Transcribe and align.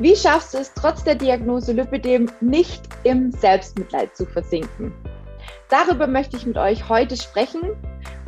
Wie 0.00 0.16
schaffst 0.16 0.54
du 0.54 0.58
es 0.58 0.72
trotz 0.72 1.04
der 1.04 1.14
Diagnose 1.14 1.72
Lipidem 1.72 2.26
nicht 2.40 2.88
im 3.04 3.30
Selbstmitleid 3.32 4.16
zu 4.16 4.24
versinken? 4.24 4.94
Darüber 5.68 6.06
möchte 6.06 6.38
ich 6.38 6.46
mit 6.46 6.56
euch 6.56 6.88
heute 6.88 7.18
sprechen. 7.18 7.76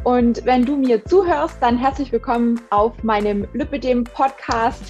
Und 0.05 0.45
wenn 0.45 0.67
du 0.67 0.77
mir 0.77 1.03
zuhörst, 1.07 1.57
dann 1.63 1.79
herzlich 1.79 2.13
willkommen 2.13 2.61
auf 2.69 3.03
meinem 3.03 3.49
Lipidem 3.55 4.05
Podcast. 4.05 4.85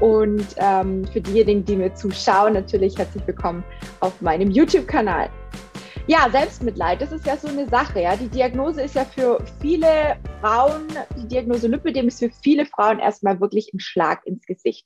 Und 0.00 0.44
ähm, 0.56 1.06
für 1.06 1.20
diejenigen, 1.20 1.64
die 1.64 1.76
mir 1.76 1.94
zuschauen, 1.94 2.54
natürlich 2.54 2.98
herzlich 2.98 3.24
willkommen 3.28 3.62
auf 4.00 4.20
meinem 4.20 4.50
YouTube-Kanal. 4.50 5.30
Ja, 6.08 6.28
Selbstmitleid, 6.32 7.00
das 7.00 7.12
ist 7.12 7.24
ja 7.28 7.36
so 7.36 7.46
eine 7.46 7.68
Sache. 7.68 8.00
Ja, 8.00 8.16
die 8.16 8.28
Diagnose 8.28 8.82
ist 8.82 8.96
ja 8.96 9.04
für 9.04 9.38
viele 9.60 10.16
Frauen, 10.40 10.88
die 11.16 11.28
Diagnose 11.28 11.68
Lipidem 11.68 12.08
ist 12.08 12.18
für 12.18 12.30
viele 12.42 12.66
Frauen 12.66 12.98
erstmal 12.98 13.38
wirklich 13.40 13.72
ein 13.72 13.78
Schlag 13.78 14.26
ins 14.26 14.44
Gesicht. 14.44 14.84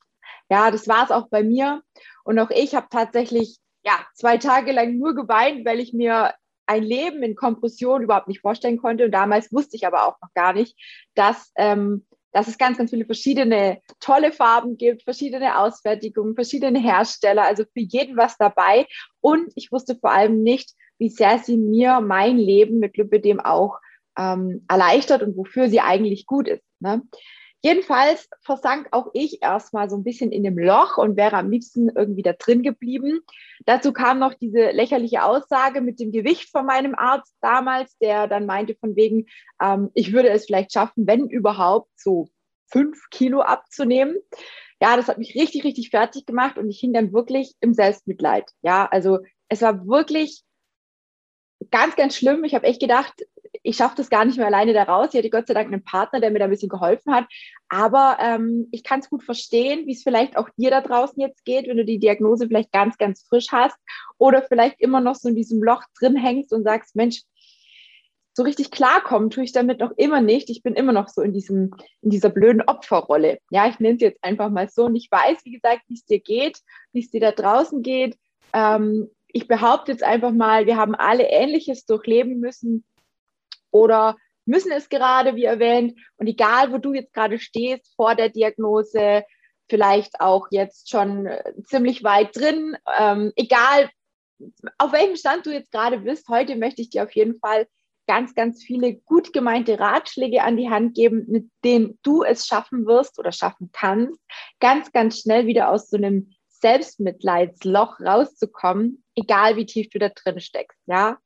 Ja, 0.49 0.71
das 0.71 0.87
war 0.87 1.05
es 1.05 1.11
auch 1.11 1.29
bei 1.29 1.43
mir. 1.43 1.81
Und 2.23 2.39
auch 2.39 2.49
ich 2.49 2.75
habe 2.75 2.87
tatsächlich 2.89 3.59
ja, 3.83 3.99
zwei 4.13 4.37
Tage 4.37 4.71
lang 4.71 4.97
nur 4.97 5.15
geweint, 5.15 5.65
weil 5.65 5.79
ich 5.79 5.93
mir 5.93 6.33
ein 6.65 6.83
Leben 6.83 7.23
in 7.23 7.35
Kompression 7.35 8.03
überhaupt 8.03 8.27
nicht 8.27 8.41
vorstellen 8.41 8.77
konnte. 8.77 9.05
Und 9.05 9.11
damals 9.11 9.51
wusste 9.51 9.75
ich 9.75 9.87
aber 9.87 10.07
auch 10.07 10.17
noch 10.21 10.33
gar 10.35 10.53
nicht, 10.53 10.77
dass, 11.15 11.51
ähm, 11.55 12.05
dass 12.31 12.47
es 12.47 12.59
ganz, 12.59 12.77
ganz 12.77 12.91
viele 12.91 13.05
verschiedene 13.05 13.81
tolle 13.99 14.31
Farben 14.31 14.77
gibt, 14.77 15.03
verschiedene 15.03 15.57
Ausfertigungen, 15.57 16.35
verschiedene 16.35 16.79
Hersteller, 16.79 17.43
also 17.43 17.63
für 17.63 17.79
jeden 17.79 18.17
was 18.17 18.37
dabei. 18.37 18.85
Und 19.19 19.51
ich 19.55 19.71
wusste 19.71 19.95
vor 19.95 20.11
allem 20.11 20.43
nicht, 20.43 20.73
wie 20.99 21.09
sehr 21.09 21.39
sie 21.39 21.57
mir 21.57 22.01
mein 22.01 22.37
Leben 22.37 22.77
mit 22.77 22.97
Lipidem 22.97 23.39
auch 23.39 23.79
ähm, 24.17 24.65
erleichtert 24.67 25.23
und 25.23 25.35
wofür 25.37 25.69
sie 25.69 25.79
eigentlich 25.79 26.27
gut 26.27 26.47
ist. 26.47 26.63
Ne? 26.79 27.01
Jedenfalls 27.61 28.29
versank 28.41 28.87
auch 28.91 29.09
ich 29.13 29.41
erstmal 29.41 29.89
so 29.89 29.97
ein 29.97 30.03
bisschen 30.03 30.31
in 30.31 30.43
dem 30.43 30.57
Loch 30.57 30.97
und 30.97 31.17
wäre 31.17 31.35
am 31.35 31.51
liebsten 31.51 31.89
irgendwie 31.89 32.21
da 32.21 32.31
drin 32.31 32.63
geblieben. 32.63 33.19
Dazu 33.65 33.91
kam 33.91 34.17
noch 34.19 34.33
diese 34.33 34.71
lächerliche 34.71 35.23
Aussage 35.23 35.81
mit 35.81 35.99
dem 35.99 36.11
Gewicht 36.11 36.49
von 36.51 36.65
meinem 36.65 36.95
Arzt 36.95 37.35
damals, 37.41 37.97
der 37.97 38.27
dann 38.27 38.45
meinte 38.45 38.75
von 38.75 38.95
wegen, 38.95 39.25
ähm, 39.61 39.89
ich 39.93 40.13
würde 40.13 40.29
es 40.29 40.45
vielleicht 40.45 40.71
schaffen, 40.71 41.05
wenn 41.05 41.27
überhaupt, 41.27 41.89
so 41.97 42.29
fünf 42.71 43.09
Kilo 43.09 43.41
abzunehmen. 43.41 44.17
Ja, 44.81 44.95
das 44.95 45.09
hat 45.09 45.17
mich 45.17 45.35
richtig, 45.35 45.65
richtig 45.65 45.89
fertig 45.89 46.25
gemacht 46.25 46.57
und 46.57 46.69
ich 46.69 46.79
hing 46.79 46.93
dann 46.93 47.11
wirklich 47.11 47.55
im 47.59 47.73
Selbstmitleid. 47.73 48.49
Ja, 48.61 48.85
also 48.85 49.19
es 49.49 49.61
war 49.61 49.85
wirklich 49.85 50.43
ganz, 51.71 51.97
ganz 51.97 52.15
schlimm. 52.15 52.45
Ich 52.45 52.55
habe 52.55 52.65
echt 52.65 52.79
gedacht, 52.79 53.13
ich 53.63 53.77
schaffe 53.77 53.95
das 53.97 54.09
gar 54.09 54.25
nicht 54.25 54.37
mehr 54.37 54.47
alleine 54.47 54.73
da 54.73 54.83
raus. 54.83 55.09
Ich 55.11 55.17
hatte 55.17 55.29
Gott 55.29 55.47
sei 55.47 55.53
Dank 55.53 55.67
einen 55.67 55.83
Partner, 55.83 56.19
der 56.19 56.31
mir 56.31 56.39
da 56.39 56.45
ein 56.45 56.51
bisschen 56.51 56.69
geholfen 56.69 57.13
hat. 57.13 57.25
Aber 57.69 58.17
ähm, 58.21 58.67
ich 58.71 58.83
kann 58.83 58.99
es 58.99 59.09
gut 59.09 59.23
verstehen, 59.23 59.85
wie 59.87 59.93
es 59.93 60.03
vielleicht 60.03 60.37
auch 60.37 60.49
dir 60.57 60.71
da 60.71 60.81
draußen 60.81 61.19
jetzt 61.21 61.45
geht, 61.45 61.67
wenn 61.67 61.77
du 61.77 61.85
die 61.85 61.99
Diagnose 61.99 62.47
vielleicht 62.47 62.71
ganz, 62.71 62.97
ganz 62.97 63.23
frisch 63.23 63.47
hast 63.51 63.77
oder 64.17 64.41
vielleicht 64.41 64.79
immer 64.79 65.01
noch 65.01 65.15
so 65.15 65.29
in 65.29 65.35
diesem 65.35 65.61
Loch 65.61 65.83
drin 65.99 66.15
hängst 66.15 66.53
und 66.53 66.63
sagst, 66.63 66.95
Mensch, 66.95 67.21
so 68.33 68.43
richtig 68.43 68.71
klarkommen 68.71 69.29
tue 69.29 69.43
ich 69.43 69.51
damit 69.51 69.79
noch 69.79 69.91
immer 69.97 70.21
nicht. 70.21 70.49
Ich 70.49 70.63
bin 70.63 70.75
immer 70.75 70.93
noch 70.93 71.09
so 71.09 71.21
in 71.21 71.33
diesem, 71.33 71.71
in 72.01 72.09
dieser 72.09 72.29
blöden 72.29 72.61
Opferrolle. 72.61 73.39
Ja, 73.49 73.67
ich 73.67 73.79
nenne 73.79 73.95
es 73.95 74.01
jetzt 74.01 74.23
einfach 74.23 74.49
mal 74.49 74.69
so. 74.69 74.85
Und 74.85 74.95
ich 74.95 75.11
weiß, 75.11 75.43
wie 75.43 75.51
gesagt, 75.51 75.81
wie 75.87 75.95
es 75.95 76.05
dir 76.05 76.19
geht, 76.19 76.59
wie 76.93 77.01
es 77.01 77.11
dir 77.11 77.19
da 77.19 77.31
draußen 77.31 77.81
geht. 77.81 78.17
Ähm, 78.53 79.09
ich 79.27 79.47
behaupte 79.47 79.91
jetzt 79.91 80.03
einfach 80.03 80.31
mal, 80.31 80.65
wir 80.65 80.77
haben 80.77 80.95
alle 80.95 81.29
Ähnliches 81.29 81.85
durchleben 81.85 82.39
müssen 82.39 82.83
oder 83.71 84.17
müssen 84.45 84.71
es 84.71 84.89
gerade, 84.89 85.35
wie 85.35 85.43
erwähnt. 85.43 85.97
Und 86.17 86.27
egal, 86.27 86.71
wo 86.71 86.77
du 86.77 86.93
jetzt 86.93 87.13
gerade 87.13 87.39
stehst 87.39 87.93
vor 87.95 88.15
der 88.15 88.29
Diagnose, 88.29 89.23
vielleicht 89.69 90.19
auch 90.19 90.47
jetzt 90.51 90.89
schon 90.89 91.27
äh, 91.27 91.53
ziemlich 91.65 92.03
weit 92.03 92.35
drin, 92.35 92.75
ähm, 92.97 93.31
egal 93.35 93.89
auf 94.77 94.93
welchem 94.93 95.15
Stand 95.15 95.45
du 95.45 95.51
jetzt 95.51 95.71
gerade 95.71 95.99
bist, 95.99 96.27
heute 96.29 96.55
möchte 96.55 96.81
ich 96.81 96.89
dir 96.89 97.03
auf 97.03 97.11
jeden 97.11 97.39
Fall 97.39 97.67
ganz, 98.07 98.33
ganz 98.33 98.63
viele 98.63 98.95
gut 98.95 99.33
gemeinte 99.33 99.79
Ratschläge 99.79 100.41
an 100.41 100.57
die 100.57 100.69
Hand 100.69 100.95
geben, 100.95 101.25
mit 101.27 101.49
denen 101.63 101.99
du 102.01 102.23
es 102.23 102.47
schaffen 102.47 102.87
wirst 102.87 103.19
oder 103.19 103.31
schaffen 103.31 103.69
kannst, 103.71 104.19
ganz, 104.59 104.91
ganz 104.91 105.19
schnell 105.19 105.45
wieder 105.45 105.69
aus 105.69 105.89
so 105.89 105.97
einem 105.97 106.31
Selbstmitleidsloch 106.47 107.99
rauszukommen, 107.99 109.03
egal 109.15 109.57
wie 109.57 109.65
tief 109.65 109.89
du 109.89 109.99
da 109.99 110.09
drin 110.09 110.39
steckst. 110.39 110.79
Ja, 110.87 111.19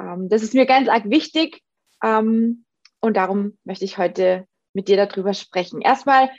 ähm, 0.00 0.28
das 0.28 0.42
ist 0.42 0.54
mir 0.54 0.66
ganz 0.66 0.88
arg 0.88 1.08
wichtig, 1.08 1.62
ähm, 2.04 2.64
und 3.00 3.16
darum 3.16 3.58
möchte 3.64 3.84
ich 3.84 3.98
heute 3.98 4.46
mit 4.74 4.88
dir 4.88 4.96
darüber 4.96 5.34
sprechen. 5.34 5.80
Erstmal 5.80 6.30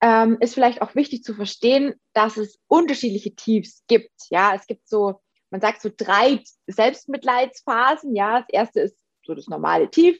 ähm, 0.00 0.36
ist 0.40 0.54
vielleicht 0.54 0.82
auch 0.82 0.94
wichtig 0.94 1.24
zu 1.24 1.34
verstehen, 1.34 1.94
dass 2.12 2.36
es 2.36 2.58
unterschiedliche 2.68 3.34
Tiefs 3.34 3.82
gibt. 3.88 4.12
Ja, 4.30 4.54
es 4.54 4.66
gibt 4.66 4.88
so, 4.88 5.20
man 5.50 5.60
sagt 5.60 5.80
so 5.80 5.90
drei 5.94 6.42
Selbstmitleidsphasen. 6.66 8.14
Ja, 8.14 8.40
das 8.40 8.48
erste 8.50 8.80
ist 8.80 8.96
so 9.24 9.34
das 9.34 9.48
normale 9.48 9.90
Tief. 9.90 10.18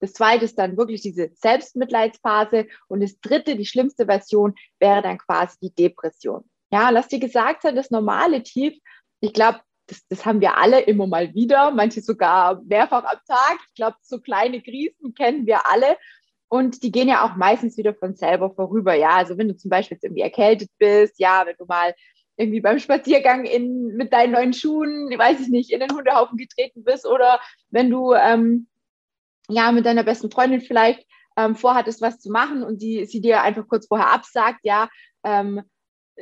Das 0.00 0.14
zweite 0.14 0.46
ist 0.46 0.58
dann 0.58 0.78
wirklich 0.78 1.02
diese 1.02 1.30
Selbstmitleidsphase. 1.34 2.66
Und 2.88 3.02
das 3.02 3.20
dritte, 3.20 3.56
die 3.56 3.66
schlimmste 3.66 4.06
Version, 4.06 4.54
wäre 4.78 5.02
dann 5.02 5.18
quasi 5.18 5.58
die 5.60 5.74
Depression. 5.74 6.44
Ja, 6.72 6.90
lass 6.90 7.08
dir 7.08 7.18
gesagt 7.18 7.62
sein, 7.62 7.76
das 7.76 7.90
normale 7.90 8.42
Tief, 8.42 8.74
ich 9.20 9.32
glaube, 9.34 9.60
das, 9.90 10.06
das 10.08 10.24
haben 10.24 10.40
wir 10.40 10.56
alle 10.56 10.80
immer 10.80 11.06
mal 11.06 11.34
wieder, 11.34 11.70
manche 11.72 12.00
sogar 12.00 12.62
mehrfach 12.62 13.04
am 13.04 13.18
Tag. 13.26 13.58
Ich 13.68 13.74
glaube, 13.74 13.96
so 14.00 14.20
kleine 14.20 14.62
Krisen 14.62 15.14
kennen 15.14 15.46
wir 15.46 15.66
alle. 15.68 15.96
Und 16.48 16.82
die 16.82 16.90
gehen 16.90 17.08
ja 17.08 17.24
auch 17.24 17.36
meistens 17.36 17.76
wieder 17.76 17.94
von 17.94 18.14
selber 18.14 18.50
vorüber. 18.50 18.94
Ja, 18.94 19.10
also 19.10 19.38
wenn 19.38 19.48
du 19.48 19.56
zum 19.56 19.70
Beispiel 19.70 19.96
jetzt 19.96 20.04
irgendwie 20.04 20.22
erkältet 20.22 20.70
bist, 20.78 21.18
ja, 21.18 21.44
wenn 21.46 21.56
du 21.58 21.64
mal 21.66 21.94
irgendwie 22.36 22.60
beim 22.60 22.78
Spaziergang 22.78 23.44
in, 23.44 23.96
mit 23.96 24.12
deinen 24.12 24.32
neuen 24.32 24.52
Schuhen, 24.52 25.10
weiß 25.16 25.40
ich 25.40 25.48
nicht, 25.48 25.70
in 25.70 25.80
den 25.80 25.92
Hundehaufen 25.92 26.38
getreten 26.38 26.82
bist 26.84 27.06
oder 27.06 27.40
wenn 27.68 27.90
du 27.90 28.14
ähm, 28.14 28.66
ja 29.48 29.70
mit 29.72 29.86
deiner 29.86 30.04
besten 30.04 30.30
Freundin 30.30 30.60
vielleicht 30.60 31.06
ähm, 31.36 31.54
vorhattest, 31.54 32.00
was 32.00 32.18
zu 32.18 32.30
machen 32.30 32.62
und 32.62 32.80
die 32.82 33.04
sie 33.04 33.20
dir 33.20 33.42
einfach 33.42 33.68
kurz 33.68 33.86
vorher 33.86 34.12
absagt, 34.12 34.60
ja, 34.62 34.88
ähm, 35.22 35.62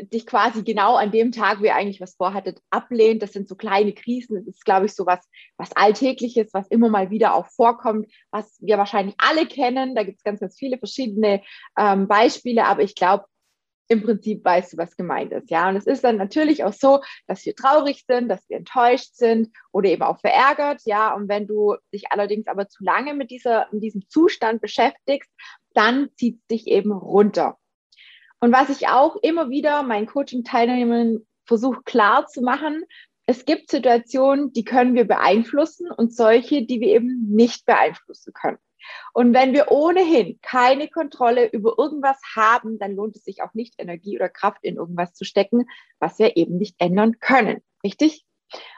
dich 0.03 0.27
quasi 0.27 0.63
genau 0.63 0.97
an 0.97 1.11
dem 1.11 1.33
Tag, 1.33 1.61
wo 1.61 1.65
ihr 1.65 1.75
eigentlich 1.75 2.01
was 2.01 2.17
vorhattet, 2.17 2.61
ablehnt. 2.71 3.23
Das 3.23 3.33
sind 3.33 3.49
so 3.49 3.55
kleine 3.55 3.93
Krisen. 3.93 4.37
Das 4.37 4.47
ist, 4.47 4.65
glaube 4.65 4.87
ich, 4.87 4.95
so 4.95 5.07
was, 5.07 5.29
was 5.57 5.75
Alltägliches, 5.77 6.53
was 6.53 6.69
immer 6.69 6.89
mal 6.89 7.11
wieder 7.11 7.35
auch 7.35 7.47
vorkommt, 7.47 8.11
was 8.31 8.57
wir 8.61 8.79
wahrscheinlich 8.79 9.15
alle 9.19 9.47
kennen. 9.47 9.95
Da 9.95 10.03
gibt 10.05 10.19
es 10.19 10.25
ganz, 10.25 10.41
ganz 10.41 10.57
viele 10.59 10.79
verschiedene 10.79 11.43
ähm, 11.79 12.09
Beispiele, 12.09 12.65
aber 12.65 12.83
ich 12.83 12.95
glaube, 12.95 13.25
im 13.89 14.03
Prinzip 14.03 14.45
weißt 14.45 14.75
du, 14.75 14.77
was 14.77 14.97
gemeint 14.97 15.33
ist. 15.33 15.51
Ja, 15.51 15.69
und 15.69 15.77
es 15.77 15.87
ist 15.87 16.05
dann 16.05 16.17
natürlich 16.17 16.63
auch 16.63 16.73
so, 16.73 17.01
dass 17.27 17.45
wir 17.47 17.55
traurig 17.55 18.05
sind, 18.07 18.29
dass 18.29 18.49
wir 18.49 18.59
enttäuscht 18.59 19.15
sind 19.15 19.49
oder 19.73 19.89
eben 19.89 20.03
auch 20.03 20.21
verärgert. 20.21 20.83
Ja, 20.85 21.15
und 21.15 21.29
wenn 21.29 21.47
du 21.47 21.75
dich 21.93 22.13
allerdings 22.13 22.47
aber 22.47 22.69
zu 22.69 22.85
lange 22.85 23.15
mit 23.15 23.31
dieser, 23.31 23.67
mit 23.73 23.83
diesem 23.83 24.07
Zustand 24.09 24.61
beschäftigst, 24.61 25.31
dann 25.73 26.11
zieht 26.17 26.41
es 26.41 26.47
dich 26.49 26.67
eben 26.67 26.93
runter. 26.93 27.57
Und 28.41 28.53
was 28.53 28.69
ich 28.69 28.89
auch 28.89 29.17
immer 29.17 29.51
wieder 29.51 29.83
meinen 29.83 30.07
Coaching-Teilnehmern 30.07 31.27
versuche 31.45 31.83
klar 31.83 32.27
zu 32.27 32.43
machen, 32.43 32.85
es 33.27 33.45
gibt 33.45 33.71
Situationen, 33.71 34.53
die 34.53 34.65
können 34.65 34.95
wir 34.95 35.07
beeinflussen 35.07 35.91
und 35.91 36.15
solche, 36.15 36.65
die 36.65 36.81
wir 36.81 36.89
eben 36.89 37.29
nicht 37.29 37.67
beeinflussen 37.67 38.33
können. 38.33 38.59
Und 39.13 39.35
wenn 39.35 39.53
wir 39.53 39.71
ohnehin 39.71 40.39
keine 40.41 40.89
Kontrolle 40.89 41.47
über 41.51 41.75
irgendwas 41.77 42.19
haben, 42.35 42.79
dann 42.79 42.95
lohnt 42.95 43.17
es 43.17 43.25
sich 43.25 43.43
auch 43.43 43.53
nicht, 43.55 43.75
Energie 43.79 44.17
oder 44.17 44.29
Kraft 44.29 44.65
in 44.65 44.77
irgendwas 44.77 45.13
zu 45.13 45.25
stecken, 45.25 45.67
was 45.99 46.19
wir 46.19 46.37
eben 46.37 46.57
nicht 46.57 46.77
ändern 46.79 47.19
können. 47.21 47.61
Richtig? 47.85 48.25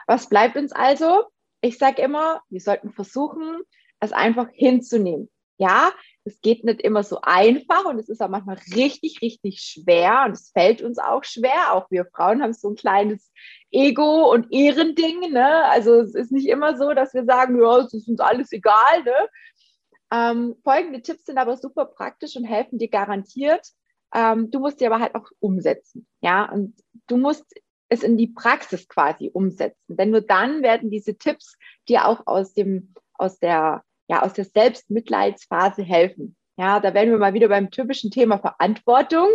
Was 0.07 0.27
bleibt 0.27 0.57
uns 0.57 0.73
also? 0.73 1.23
Ich 1.61 1.77
sage 1.77 2.01
immer, 2.01 2.41
wir 2.49 2.59
sollten 2.59 2.91
versuchen, 2.91 3.61
es 3.99 4.11
einfach 4.11 4.49
hinzunehmen. 4.51 5.29
Ja, 5.61 5.91
es 6.23 6.41
geht 6.41 6.63
nicht 6.63 6.81
immer 6.81 7.03
so 7.03 7.19
einfach 7.21 7.85
und 7.85 7.99
es 7.99 8.09
ist 8.09 8.19
auch 8.19 8.29
manchmal 8.29 8.57
richtig, 8.75 9.21
richtig 9.21 9.61
schwer 9.61 10.23
und 10.25 10.31
es 10.31 10.49
fällt 10.49 10.81
uns 10.81 10.97
auch 10.97 11.23
schwer. 11.23 11.73
Auch 11.73 11.85
wir 11.91 12.05
Frauen 12.05 12.41
haben 12.41 12.51
so 12.53 12.69
ein 12.69 12.75
kleines 12.75 13.31
Ego- 13.69 14.31
und 14.31 14.51
Ehrending. 14.51 15.31
Ne? 15.31 15.63
Also 15.65 15.99
es 15.99 16.15
ist 16.15 16.31
nicht 16.31 16.47
immer 16.47 16.77
so, 16.77 16.95
dass 16.95 17.13
wir 17.13 17.25
sagen, 17.25 17.61
ja, 17.61 17.77
es 17.77 17.93
ist 17.93 18.07
uns 18.07 18.19
alles 18.19 18.51
egal. 18.51 19.03
Ne? 19.05 19.13
Ähm, 20.11 20.55
folgende 20.63 21.03
Tipps 21.03 21.25
sind 21.25 21.37
aber 21.37 21.55
super 21.57 21.85
praktisch 21.85 22.35
und 22.35 22.43
helfen 22.45 22.79
dir 22.79 22.89
garantiert. 22.89 23.67
Ähm, 24.15 24.49
du 24.49 24.59
musst 24.59 24.81
die 24.81 24.87
aber 24.87 24.99
halt 24.99 25.13
auch 25.13 25.29
umsetzen. 25.39 26.07
Ja, 26.21 26.51
und 26.51 26.73
du 27.05 27.17
musst 27.17 27.45
es 27.87 28.01
in 28.01 28.17
die 28.17 28.29
Praxis 28.29 28.87
quasi 28.87 29.29
umsetzen. 29.31 29.95
Denn 29.95 30.09
nur 30.09 30.21
dann 30.21 30.63
werden 30.63 30.89
diese 30.89 31.19
Tipps 31.19 31.55
dir 31.87 32.07
auch 32.07 32.25
aus 32.25 32.55
dem, 32.55 32.95
aus 33.13 33.37
der 33.37 33.83
ja, 34.11 34.23
aus 34.23 34.33
der 34.33 34.43
Selbstmitleidsphase 34.43 35.83
helfen. 35.83 36.35
Ja, 36.57 36.81
da 36.81 36.93
werden 36.93 37.11
wir 37.11 37.17
mal 37.17 37.33
wieder 37.33 37.47
beim 37.47 37.71
typischen 37.71 38.11
Thema 38.11 38.39
Verantwortung 38.39 39.29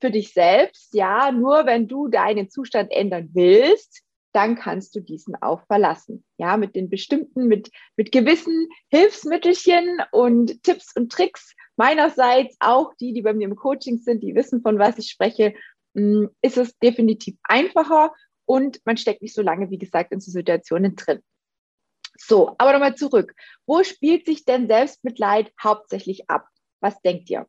für 0.00 0.12
dich 0.12 0.32
selbst. 0.32 0.94
Ja, 0.94 1.32
nur 1.32 1.66
wenn 1.66 1.88
du 1.88 2.06
deinen 2.06 2.48
Zustand 2.48 2.92
ändern 2.92 3.30
willst, 3.32 4.02
dann 4.32 4.54
kannst 4.54 4.94
du 4.94 5.00
diesen 5.00 5.34
auch 5.42 5.66
verlassen. 5.66 6.24
Ja, 6.38 6.56
mit 6.56 6.76
den 6.76 6.88
bestimmten, 6.88 7.48
mit, 7.48 7.72
mit 7.96 8.12
gewissen 8.12 8.68
Hilfsmittelchen 8.88 10.00
und 10.12 10.62
Tipps 10.62 10.94
und 10.94 11.10
Tricks 11.10 11.56
meinerseits, 11.74 12.56
auch 12.60 12.94
die, 13.00 13.12
die 13.12 13.22
bei 13.22 13.32
mir 13.32 13.48
im 13.48 13.56
Coaching 13.56 13.98
sind, 13.98 14.22
die 14.22 14.36
wissen, 14.36 14.62
von 14.62 14.78
was 14.78 14.96
ich 14.96 15.10
spreche. 15.10 15.54
mm, 15.94 16.26
ist 16.40 16.56
es 16.56 16.78
definitiv 16.78 17.34
einfacher 17.42 18.12
und 18.44 18.80
man 18.84 18.96
steckt 18.96 19.22
nicht 19.22 19.34
so 19.34 19.42
lange, 19.42 19.70
wie 19.70 19.78
gesagt, 19.78 20.12
in 20.12 20.20
so 20.20 20.30
Situationen 20.30 20.94
drin. 20.94 21.20
So, 22.22 22.54
aber 22.58 22.72
nochmal 22.72 22.96
zurück. 22.96 23.34
Wo 23.66 23.82
spielt 23.82 24.26
sich 24.26 24.44
denn 24.44 24.68
Selbstmitleid 24.68 25.52
hauptsächlich 25.62 26.28
ab? 26.28 26.46
Was 26.80 27.00
denkt 27.00 27.30
ihr? 27.30 27.46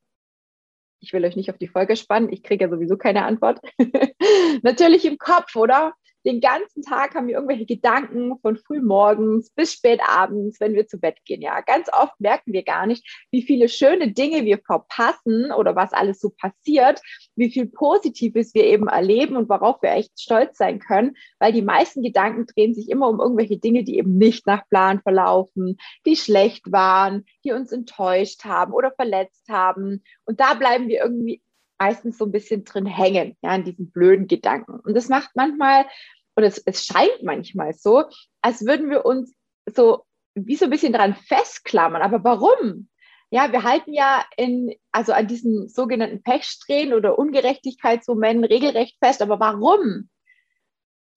Ich 1.00 1.14
will 1.14 1.26
euch 1.26 1.36
nicht 1.36 1.50
auf 1.50 1.58
die 1.58 1.68
Folge 1.68 1.96
spannen, 1.96 2.32
ich 2.32 2.42
kriege 2.44 2.66
ja 2.66 2.70
sowieso 2.70 2.96
keine 2.96 3.26
Antwort. 3.26 3.60
Natürlich 4.64 5.04
im 5.06 5.18
Kopf, 5.18 5.56
oder? 5.56 5.94
Den 6.26 6.40
ganzen 6.40 6.84
Tag 6.84 7.16
haben 7.16 7.28
wir 7.28 7.36
irgendwelche 7.36 7.66
Gedanken 7.66 8.38
von 8.42 8.58
frühmorgens 8.58 9.50
bis 9.52 9.74
spät 9.74 10.00
abends, 10.08 10.60
wenn 10.60 10.74
wir 10.74 10.88
zu 10.88 11.00
Bett 11.00 11.18
gehen. 11.26 11.42
Ja, 11.42 11.62
ganz 11.62 11.90
oft 11.92 12.20
merken 12.20 12.54
wir 12.54 12.64
gar 12.64 12.86
nicht, 12.86 13.08
wie 13.32 13.42
viele 13.42 13.70
schöne 13.70 14.12
Dinge 14.12 14.46
wir 14.46 14.60
verpassen 14.60 15.52
oder 15.52 15.76
was 15.76 15.94
alles 15.94 16.20
so 16.20 16.30
passiert, 16.30 17.02
wie 17.36 17.52
viel 17.52 17.66
Positives 17.66 18.54
wir 18.54 18.66
eben 18.66 18.88
erleben 18.88 19.36
und 19.36 19.50
worauf 19.50 19.82
wir 19.82 19.92
echt 19.92 20.20
stolz 20.20 20.58
sein 20.58 20.80
können, 20.80 21.16
weil 21.40 21.54
die 21.54 21.62
meisten 21.62 22.04
Gedanken 22.04 22.46
drehen 22.46 22.74
sich 22.74 22.90
immer 22.90 23.10
um 23.10 23.20
irgendwelche 23.20 23.58
Dinge, 23.58 23.84
die 23.84 23.98
eben 23.98 24.18
nicht 24.18 24.46
nach 24.46 24.68
Plan 24.70 25.02
verlaufen, 25.02 25.78
die 26.06 26.16
schlecht 26.16 26.72
waren, 26.72 27.26
die 27.44 27.52
uns 27.52 27.72
enttäuscht 27.72 28.46
haben 28.46 28.74
oder 28.74 28.92
verletzt 28.92 29.50
haben. 29.50 30.04
Und 30.26 30.40
da 30.40 30.54
bleiben 30.54 30.88
wir 30.88 31.02
irgendwie 31.04 31.42
meistens 31.82 32.20
so 32.20 32.26
ein 32.26 32.32
bisschen 32.32 32.64
drin 32.64 32.86
hängen, 32.86 33.36
ja, 33.42 33.56
in 33.56 33.64
diesen 33.64 33.90
blöden 33.90 34.28
Gedanken. 34.28 34.80
Und 34.82 34.94
das 34.96 35.10
macht 35.10 35.32
manchmal, 35.34 35.88
oder 36.36 36.46
es, 36.46 36.60
es 36.60 36.86
scheint 36.86 37.24
manchmal 37.24 37.74
so, 37.74 38.04
als 38.44 38.68
würden 38.68 38.92
wir 38.92 39.04
uns 39.04 39.34
so 39.66 40.04
wie 40.36 40.56
so 40.56 40.66
ein 40.66 40.70
bisschen 40.70 40.94
dran 40.94 41.16
festklammern. 41.16 42.04
Aber 42.04 42.24
warum? 42.24 42.88
Ja, 43.32 43.52
wir 43.52 43.64
halten 43.64 43.94
ja 43.94 44.24
in, 44.38 44.76
also 44.92 45.12
an 45.14 45.26
diesen 45.26 45.70
sogenannten 45.70 46.22
Pechsträhnen 46.22 46.94
oder 46.94 47.18
Ungerechtigkeitsmomenten 47.18 48.46
regelrecht 48.46 48.98
fest. 49.04 49.24
Aber 49.24 49.40
warum? 49.40 50.08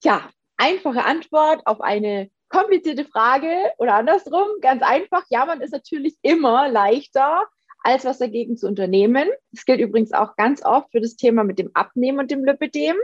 Tja, 0.00 0.30
einfache 0.56 1.04
Antwort 1.04 1.66
auf 1.66 1.82
eine 1.82 2.30
komplizierte 2.48 3.04
Frage 3.04 3.54
oder 3.76 3.96
andersrum, 3.96 4.46
ganz 4.62 4.82
einfach. 4.82 5.24
Ja, 5.28 5.44
man 5.44 5.60
ist 5.60 5.72
natürlich 5.72 6.16
immer 6.22 6.70
leichter, 6.70 7.46
als 7.84 8.04
was 8.04 8.18
dagegen 8.18 8.56
zu 8.56 8.66
unternehmen. 8.66 9.28
Das 9.52 9.64
gilt 9.64 9.80
übrigens 9.80 10.12
auch 10.12 10.36
ganz 10.36 10.64
oft 10.64 10.90
für 10.90 11.00
das 11.00 11.16
Thema 11.16 11.44
mit 11.44 11.58
dem 11.58 11.70
Abnehmen 11.74 12.18
und 12.18 12.30
dem 12.30 12.44
Lipidem. 12.44 12.96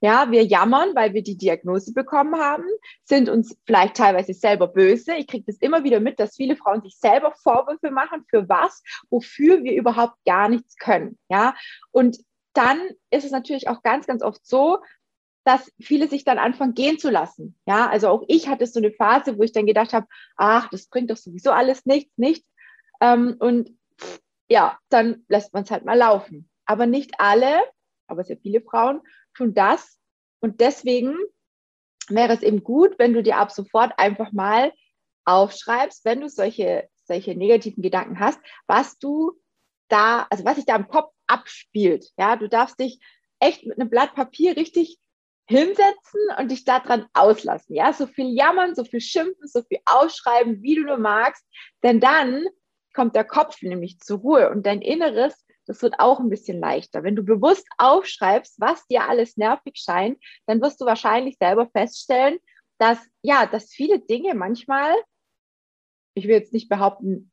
Ja, 0.00 0.30
wir 0.30 0.44
jammern, 0.44 0.94
weil 0.94 1.12
wir 1.12 1.24
die 1.24 1.36
Diagnose 1.36 1.92
bekommen 1.92 2.36
haben, 2.36 2.62
sind 3.02 3.28
uns 3.28 3.58
vielleicht 3.66 3.96
teilweise 3.96 4.32
selber 4.32 4.68
böse. 4.68 5.14
Ich 5.16 5.26
kriege 5.26 5.44
das 5.44 5.56
immer 5.56 5.82
wieder 5.82 5.98
mit, 5.98 6.20
dass 6.20 6.36
viele 6.36 6.54
Frauen 6.54 6.82
sich 6.82 6.96
selber 6.96 7.32
Vorwürfe 7.42 7.90
machen 7.90 8.24
für 8.30 8.48
was, 8.48 8.84
wofür 9.10 9.64
wir 9.64 9.74
überhaupt 9.74 10.14
gar 10.24 10.48
nichts 10.48 10.76
können. 10.76 11.18
Ja, 11.28 11.56
und 11.90 12.18
dann 12.52 12.78
ist 13.10 13.24
es 13.24 13.32
natürlich 13.32 13.68
auch 13.68 13.82
ganz, 13.82 14.06
ganz 14.06 14.22
oft 14.22 14.46
so, 14.46 14.78
dass 15.42 15.72
viele 15.80 16.06
sich 16.06 16.24
dann 16.24 16.38
anfangen 16.38 16.74
gehen 16.74 16.98
zu 16.98 17.10
lassen. 17.10 17.56
Ja, 17.66 17.88
also 17.88 18.08
auch 18.08 18.22
ich 18.28 18.48
hatte 18.48 18.66
so 18.66 18.78
eine 18.78 18.92
Phase, 18.92 19.36
wo 19.36 19.42
ich 19.42 19.52
dann 19.52 19.66
gedacht 19.66 19.92
habe, 19.94 20.06
ach, 20.36 20.68
das 20.70 20.86
bringt 20.86 21.10
doch 21.10 21.16
sowieso 21.16 21.50
alles 21.50 21.86
nichts, 21.86 22.16
nichts. 22.16 22.46
Ähm, 23.00 23.34
und 23.40 23.70
ja, 24.48 24.78
dann 24.88 25.24
lässt 25.28 25.52
man 25.52 25.64
es 25.64 25.70
halt 25.70 25.84
mal 25.84 25.96
laufen. 25.96 26.48
Aber 26.64 26.86
nicht 26.86 27.12
alle, 27.18 27.60
aber 28.06 28.24
sehr 28.24 28.38
viele 28.38 28.60
Frauen 28.60 29.00
tun 29.34 29.54
das. 29.54 29.98
Und 30.40 30.60
deswegen 30.60 31.16
wäre 32.08 32.32
es 32.32 32.42
eben 32.42 32.62
gut, 32.62 32.98
wenn 32.98 33.12
du 33.12 33.22
dir 33.22 33.36
ab 33.36 33.50
sofort 33.50 33.92
einfach 33.98 34.32
mal 34.32 34.72
aufschreibst, 35.24 36.04
wenn 36.04 36.20
du 36.20 36.28
solche, 36.28 36.88
solche 37.04 37.34
negativen 37.34 37.82
Gedanken 37.82 38.18
hast, 38.18 38.40
was 38.66 38.98
du 38.98 39.32
da, 39.88 40.26
also 40.30 40.44
was 40.44 40.56
sich 40.56 40.64
da 40.64 40.76
im 40.76 40.88
Kopf 40.88 41.12
abspielt. 41.26 42.10
Ja, 42.16 42.36
du 42.36 42.48
darfst 42.48 42.80
dich 42.80 43.00
echt 43.40 43.66
mit 43.66 43.78
einem 43.78 43.90
Blatt 43.90 44.14
Papier 44.14 44.56
richtig 44.56 44.98
hinsetzen 45.46 46.20
und 46.38 46.50
dich 46.50 46.64
daran 46.64 47.06
auslassen. 47.14 47.74
Ja, 47.74 47.92
so 47.92 48.06
viel 48.06 48.34
jammern, 48.34 48.74
so 48.74 48.84
viel 48.84 49.00
schimpfen, 49.00 49.46
so 49.46 49.62
viel 49.62 49.78
ausschreiben, 49.86 50.62
wie 50.62 50.74
du 50.74 50.82
nur 50.82 50.98
magst. 50.98 51.44
Denn 51.82 52.00
dann 52.00 52.44
kommt 52.98 53.14
der 53.14 53.24
Kopf 53.24 53.62
nämlich 53.62 54.00
zur 54.00 54.18
Ruhe 54.18 54.50
und 54.50 54.66
dein 54.66 54.82
Inneres, 54.82 55.46
das 55.66 55.80
wird 55.82 56.00
auch 56.00 56.18
ein 56.18 56.30
bisschen 56.30 56.58
leichter. 56.58 57.04
Wenn 57.04 57.14
du 57.14 57.22
bewusst 57.22 57.64
aufschreibst, 57.76 58.58
was 58.58 58.84
dir 58.88 59.08
alles 59.08 59.36
nervig 59.36 59.76
scheint, 59.76 60.18
dann 60.46 60.60
wirst 60.60 60.80
du 60.80 60.84
wahrscheinlich 60.84 61.36
selber 61.38 61.68
feststellen, 61.70 62.40
dass, 62.78 62.98
ja, 63.22 63.46
dass 63.46 63.70
viele 63.70 64.00
Dinge 64.00 64.34
manchmal, 64.34 64.96
ich 66.14 66.24
will 66.24 66.34
jetzt 66.34 66.52
nicht 66.52 66.68
behaupten, 66.68 67.30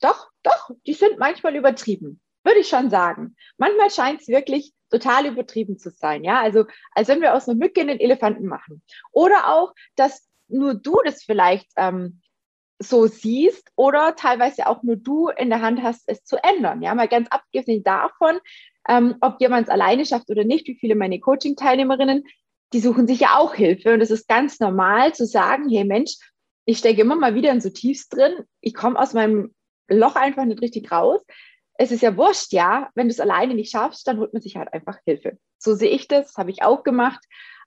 doch, 0.00 0.30
doch, 0.42 0.70
die 0.86 0.94
sind 0.94 1.18
manchmal 1.18 1.56
übertrieben, 1.56 2.22
würde 2.42 2.60
ich 2.60 2.68
schon 2.68 2.88
sagen. 2.88 3.36
Manchmal 3.58 3.90
scheint 3.90 4.22
es 4.22 4.28
wirklich 4.28 4.72
total 4.88 5.26
übertrieben 5.26 5.78
zu 5.78 5.90
sein, 5.90 6.24
ja, 6.24 6.40
also 6.40 6.64
als 6.92 7.08
wenn 7.08 7.20
wir 7.20 7.34
aus 7.34 7.46
einer 7.46 7.58
Mücke 7.58 7.82
einen 7.82 8.00
Elefanten 8.00 8.46
machen. 8.46 8.82
Oder 9.12 9.52
auch, 9.52 9.74
dass 9.94 10.26
nur 10.48 10.72
du 10.72 10.96
das 11.04 11.22
vielleicht 11.22 11.68
ähm, 11.76 12.22
so 12.78 13.06
siehst 13.06 13.70
oder 13.74 14.16
teilweise 14.16 14.66
auch 14.66 14.82
nur 14.82 14.96
du 14.96 15.28
in 15.28 15.48
der 15.48 15.62
Hand 15.62 15.82
hast, 15.82 16.04
es 16.06 16.24
zu 16.24 16.36
ändern. 16.42 16.82
Ja, 16.82 16.94
mal 16.94 17.08
ganz 17.08 17.28
abgesehen 17.30 17.82
davon, 17.82 18.38
ähm, 18.88 19.16
ob 19.20 19.40
jemand 19.40 19.66
es 19.66 19.72
alleine 19.72 20.04
schafft 20.04 20.30
oder 20.30 20.44
nicht, 20.44 20.66
wie 20.66 20.76
viele 20.78 20.94
meine 20.94 21.18
Coaching-Teilnehmerinnen, 21.18 22.24
die 22.72 22.80
suchen 22.80 23.06
sich 23.06 23.20
ja 23.20 23.36
auch 23.38 23.54
Hilfe. 23.54 23.94
Und 23.94 24.00
es 24.00 24.10
ist 24.10 24.28
ganz 24.28 24.60
normal 24.60 25.14
zu 25.14 25.26
sagen, 25.26 25.68
hey 25.68 25.84
Mensch, 25.84 26.16
ich 26.64 26.78
stecke 26.78 27.00
immer 27.00 27.16
mal 27.16 27.34
wieder 27.34 27.52
in 27.52 27.60
so 27.60 27.70
tiefst 27.70 28.14
drin, 28.14 28.44
ich 28.60 28.74
komme 28.74 28.98
aus 28.98 29.14
meinem 29.14 29.54
Loch 29.88 30.16
einfach 30.16 30.44
nicht 30.44 30.60
richtig 30.60 30.90
raus. 30.90 31.20
Es 31.78 31.92
ist 31.92 32.02
ja 32.02 32.16
wurscht, 32.16 32.52
ja, 32.52 32.90
wenn 32.94 33.08
du 33.08 33.12
es 33.12 33.20
alleine 33.20 33.54
nicht 33.54 33.70
schaffst, 33.70 34.06
dann 34.08 34.18
holt 34.18 34.32
man 34.32 34.42
sich 34.42 34.56
halt 34.56 34.72
einfach 34.72 34.98
Hilfe. 35.04 35.38
So 35.58 35.74
sehe 35.74 35.90
ich 35.90 36.08
das, 36.08 36.36
habe 36.36 36.50
ich 36.50 36.62
auch 36.62 36.82
gemacht. 36.82 37.22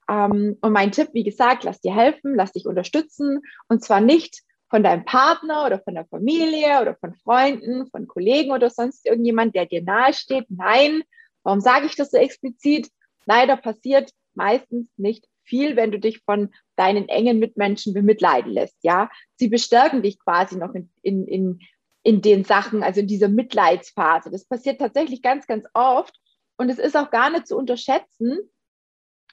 Ähm, 0.10 0.58
und 0.62 0.74
mein 0.74 0.92
Tipp, 0.92 1.10
wie 1.14 1.24
gesagt, 1.24 1.64
lass 1.64 1.80
dir 1.80 1.94
helfen, 1.94 2.36
lass 2.36 2.52
dich 2.52 2.66
unterstützen 2.66 3.42
und 3.68 3.84
zwar 3.84 4.02
nicht 4.02 4.42
von 4.69 4.83
deinem 4.83 5.04
Partner 5.06 5.66
oder 5.66 5.80
von 5.80 5.95
der 5.95 6.06
Familie 6.06 6.81
oder 6.81 6.95
von 6.95 7.16
Freunden, 7.16 7.88
von 7.88 8.07
Kollegen 8.07 8.51
oder 8.51 8.69
sonst 8.69 9.06
irgendjemand, 9.06 9.56
der 9.56 9.66
dir 9.66 9.83
nahesteht. 9.83 10.45
Nein, 10.50 11.01
warum 11.44 11.60
sage 11.60 11.88
ich 11.88 11.95
das 11.95 12.12
so 12.12 12.18
explizit? 12.18 12.89
Leider 13.25 13.57
passiert 13.57 14.12
meistens 14.36 14.88
nicht 14.98 15.27
viel, 15.44 15.75
wenn 15.75 15.92
du 15.92 16.00
dich 16.00 16.19
von 16.19 16.54
deinen 16.75 17.10
engen 17.10 17.39
Mitmenschen 17.39 17.94
bemitleiden 17.94 18.51
lässt. 18.51 18.77
Ja, 18.83 19.10
sie 19.36 19.48
bestärken 19.48 20.04
dich 20.04 20.19
quasi 20.19 20.56
noch 20.57 20.75
in, 20.75 20.92
in, 21.01 21.27
in, 21.27 21.60
in 22.04 22.22
den 22.22 22.44
Sachen, 22.44 22.83
also 22.83 23.00
in 23.01 23.07
dieser 23.07 23.27
Mitleidsphase. 23.27 24.30
Das 24.30 24.45
passiert 24.45 24.80
tatsächlich 24.80 25.24
ganz, 25.24 25.48
ganz 25.48 25.65
oft. 25.74 26.15
Und 26.57 26.69
es 26.69 26.77
ist 26.77 26.95
auch 26.95 27.10
gar 27.10 27.31
nicht 27.31 27.48
zu 27.48 27.57
unterschätzen, 27.57 28.38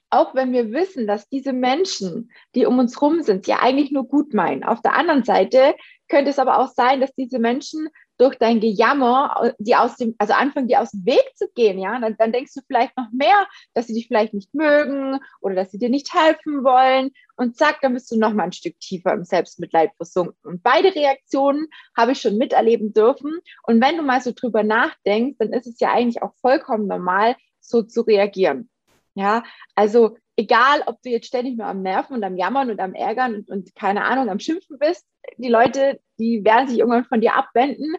auch 0.09 0.35
wenn 0.35 0.53
wir 0.53 0.71
wissen, 0.71 1.07
dass 1.07 1.27
diese 1.27 1.53
Menschen, 1.53 2.31
die 2.55 2.65
um 2.65 2.79
uns 2.79 3.01
rum 3.01 3.21
sind, 3.21 3.47
ja 3.47 3.59
eigentlich 3.59 3.91
nur 3.91 4.07
gut 4.07 4.33
meinen. 4.33 4.63
Auf 4.63 4.81
der 4.81 4.95
anderen 4.95 5.23
Seite 5.23 5.75
könnte 6.07 6.29
es 6.29 6.39
aber 6.39 6.59
auch 6.59 6.69
sein, 6.69 7.01
dass 7.01 7.13
diese 7.15 7.39
Menschen 7.39 7.89
durch 8.17 8.35
dein 8.37 8.59
Gejammer, 8.59 9.53
die 9.59 9.75
aus 9.75 9.95
dem, 9.97 10.15
also 10.17 10.33
anfangen, 10.33 10.67
dir 10.67 10.81
aus 10.81 10.91
dem 10.91 11.05
Weg 11.05 11.23
zu 11.35 11.47
gehen, 11.53 11.77
ja, 11.77 11.99
dann, 11.99 12.15
dann 12.17 12.31
denkst 12.31 12.53
du 12.55 12.61
vielleicht 12.65 12.97
noch 12.97 13.11
mehr, 13.11 13.47
dass 13.73 13.87
sie 13.87 13.93
dich 13.93 14.07
vielleicht 14.07 14.33
nicht 14.33 14.53
mögen 14.55 15.19
oder 15.41 15.55
dass 15.55 15.71
sie 15.71 15.77
dir 15.77 15.89
nicht 15.89 16.13
helfen 16.13 16.63
wollen 16.63 17.11
und 17.35 17.57
zack, 17.57 17.79
dann 17.81 17.93
bist 17.93 18.09
du 18.09 18.17
noch 18.17 18.33
mal 18.33 18.45
ein 18.45 18.53
Stück 18.53 18.79
tiefer 18.79 19.13
im 19.13 19.23
Selbstmitleid 19.23 19.91
versunken. 19.97 20.37
Und 20.43 20.63
beide 20.63 20.95
Reaktionen 20.95 21.67
habe 21.95 22.13
ich 22.13 22.21
schon 22.21 22.37
miterleben 22.37 22.93
dürfen. 22.93 23.39
Und 23.63 23.81
wenn 23.81 23.97
du 23.97 24.03
mal 24.03 24.21
so 24.21 24.31
drüber 24.33 24.63
nachdenkst, 24.63 25.37
dann 25.37 25.53
ist 25.53 25.67
es 25.67 25.79
ja 25.79 25.91
eigentlich 25.91 26.23
auch 26.23 26.33
vollkommen 26.41 26.87
normal, 26.87 27.35
so 27.59 27.83
zu 27.83 28.01
reagieren. 28.01 28.69
Ja, 29.17 29.43
also 29.73 30.15
egal, 30.35 30.83
ob 30.85 31.01
du 31.01 31.09
jetzt 31.09 31.25
ständig 31.25 31.57
nur 31.57 31.65
am 31.65 31.81
Nerven 31.81 32.13
und 32.13 32.23
am 32.23 32.37
Jammern 32.37 32.69
und 32.69 32.79
am 32.79 32.93
Ärgern 32.93 33.33
und, 33.33 33.49
und 33.49 33.73
keine 33.73 34.03
Ahnung, 34.03 34.29
am 34.29 34.37
Schimpfen 34.37 34.77
bist, 34.77 35.07
die 35.39 35.49
Leute, 35.49 35.99
die 36.19 36.45
werden 36.45 36.67
sich 36.69 36.77
irgendwann 36.77 37.05
von 37.05 37.19
dir 37.19 37.33
abwenden. 37.33 37.95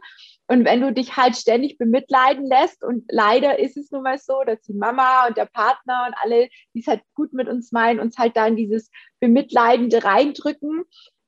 Und 0.47 0.65
wenn 0.65 0.81
du 0.81 0.93
dich 0.93 1.17
halt 1.17 1.37
ständig 1.37 1.77
bemitleiden 1.77 2.47
lässt, 2.47 2.85
und 2.85 3.05
leider 3.11 3.59
ist 3.59 3.77
es 3.77 3.91
nun 3.91 4.05
mal 4.05 4.17
so, 4.17 4.45
dass 4.47 4.61
die 4.61 4.75
Mama 4.75 5.27
und 5.27 5.37
der 5.37 5.47
Partner 5.47 6.05
und 6.07 6.15
alle, 6.23 6.49
die 6.73 6.81
es 6.83 6.87
halt 6.87 7.03
gut 7.15 7.33
mit 7.33 7.49
uns 7.49 7.73
meinen, 7.73 7.99
uns 7.99 8.17
halt 8.17 8.37
da 8.37 8.47
in 8.47 8.55
dieses 8.55 8.89
Bemitleidende 9.19 10.05
reindrücken, 10.05 10.85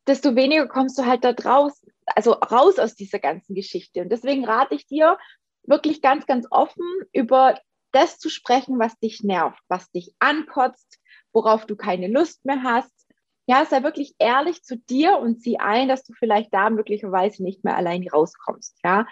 desto 0.07 0.37
weniger 0.37 0.69
kommst 0.69 0.97
du 1.01 1.05
halt 1.05 1.25
da 1.25 1.33
draus, 1.33 1.85
also 2.07 2.35
raus 2.35 2.79
aus 2.79 2.95
dieser 2.95 3.19
ganzen 3.19 3.57
Geschichte. 3.57 4.03
Und 4.03 4.13
deswegen 4.13 4.45
rate 4.45 4.77
ich 4.77 4.87
dir, 4.87 5.19
wirklich 5.65 6.01
ganz, 6.01 6.27
ganz 6.27 6.47
offen 6.51 6.85
über 7.13 7.59
das 7.93 8.19
zu 8.19 8.29
sprechen, 8.29 8.79
was 8.79 8.99
dich 8.99 9.23
nervt, 9.23 9.61
was 9.69 9.91
dich 9.91 10.15
ankotzt, 10.19 10.99
worauf 11.33 11.67
du 11.67 11.77
keine 11.77 12.09
Lust 12.09 12.45
mehr 12.45 12.63
hast. 12.63 12.93
Ja, 13.47 13.65
sei 13.65 13.83
wirklich 13.83 14.15
ehrlich 14.19 14.63
zu 14.63 14.77
dir 14.77 15.19
und 15.19 15.43
sieh 15.43 15.59
ein, 15.59 15.89
dass 15.89 16.05
du 16.05 16.13
vielleicht 16.13 16.55
da 16.55 16.71
möglicherweise 16.71 17.43
nicht 17.43 17.65
mehr 17.65 17.77
allein 17.77 18.07
rauskommst. 18.09 18.79
Ja, 18.85 19.07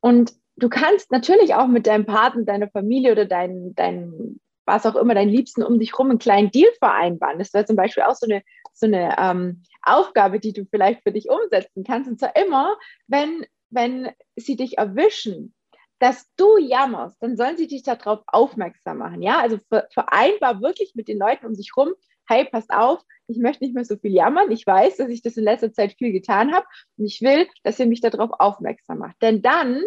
und 0.00 0.34
du 0.56 0.68
kannst 0.68 1.10
natürlich 1.10 1.54
auch 1.54 1.66
mit 1.66 1.86
deinem 1.86 2.06
Partner, 2.06 2.44
deiner 2.44 2.68
Familie 2.68 3.12
oder 3.12 3.24
deinen, 3.24 3.74
deinen, 3.74 4.40
was 4.66 4.86
auch 4.86 4.96
immer, 4.96 5.14
deinen 5.14 5.30
Liebsten 5.30 5.62
um 5.62 5.78
dich 5.78 5.98
rum 5.98 6.10
einen 6.10 6.18
kleinen 6.18 6.50
Deal 6.50 6.70
vereinbaren. 6.78 7.38
Das 7.38 7.52
wäre 7.54 7.64
zum 7.64 7.76
Beispiel 7.76 8.04
auch 8.04 8.14
so 8.14 8.26
eine, 8.26 8.42
so 8.72 8.86
eine 8.86 9.16
ähm, 9.18 9.62
Aufgabe, 9.82 10.40
die 10.40 10.52
du 10.52 10.64
vielleicht 10.66 11.02
für 11.02 11.12
dich 11.12 11.28
umsetzen 11.28 11.84
kannst. 11.84 12.08
Und 12.08 12.18
zwar 12.18 12.36
immer, 12.36 12.76
wenn, 13.06 13.44
wenn 13.70 14.10
sie 14.36 14.56
dich 14.56 14.78
erwischen, 14.78 15.54
dass 15.98 16.26
du 16.36 16.58
jammerst, 16.58 17.16
dann 17.22 17.36
sollen 17.36 17.56
sie 17.56 17.66
dich 17.66 17.82
darauf 17.82 18.20
aufmerksam 18.26 18.98
machen. 18.98 19.22
Ja, 19.22 19.40
also 19.40 19.58
vereinbar 19.92 20.60
wirklich 20.60 20.94
mit 20.94 21.08
den 21.08 21.18
Leuten 21.18 21.46
um 21.46 21.54
sich 21.54 21.72
rum, 21.76 21.92
hey, 22.26 22.44
passt 22.44 22.70
auf, 22.70 23.00
ich 23.26 23.38
möchte 23.38 23.64
nicht 23.64 23.74
mehr 23.74 23.84
so 23.84 23.96
viel 23.96 24.12
jammern. 24.12 24.50
Ich 24.50 24.66
weiß, 24.66 24.96
dass 24.96 25.08
ich 25.08 25.22
das 25.22 25.36
in 25.36 25.44
letzter 25.44 25.72
Zeit 25.72 25.94
viel 25.96 26.12
getan 26.12 26.52
habe 26.52 26.66
und 26.96 27.06
ich 27.06 27.22
will, 27.22 27.48
dass 27.62 27.78
ihr 27.78 27.86
mich 27.86 28.00
darauf 28.00 28.30
aufmerksam 28.38 28.98
macht. 28.98 29.16
Denn 29.22 29.42
dann 29.42 29.82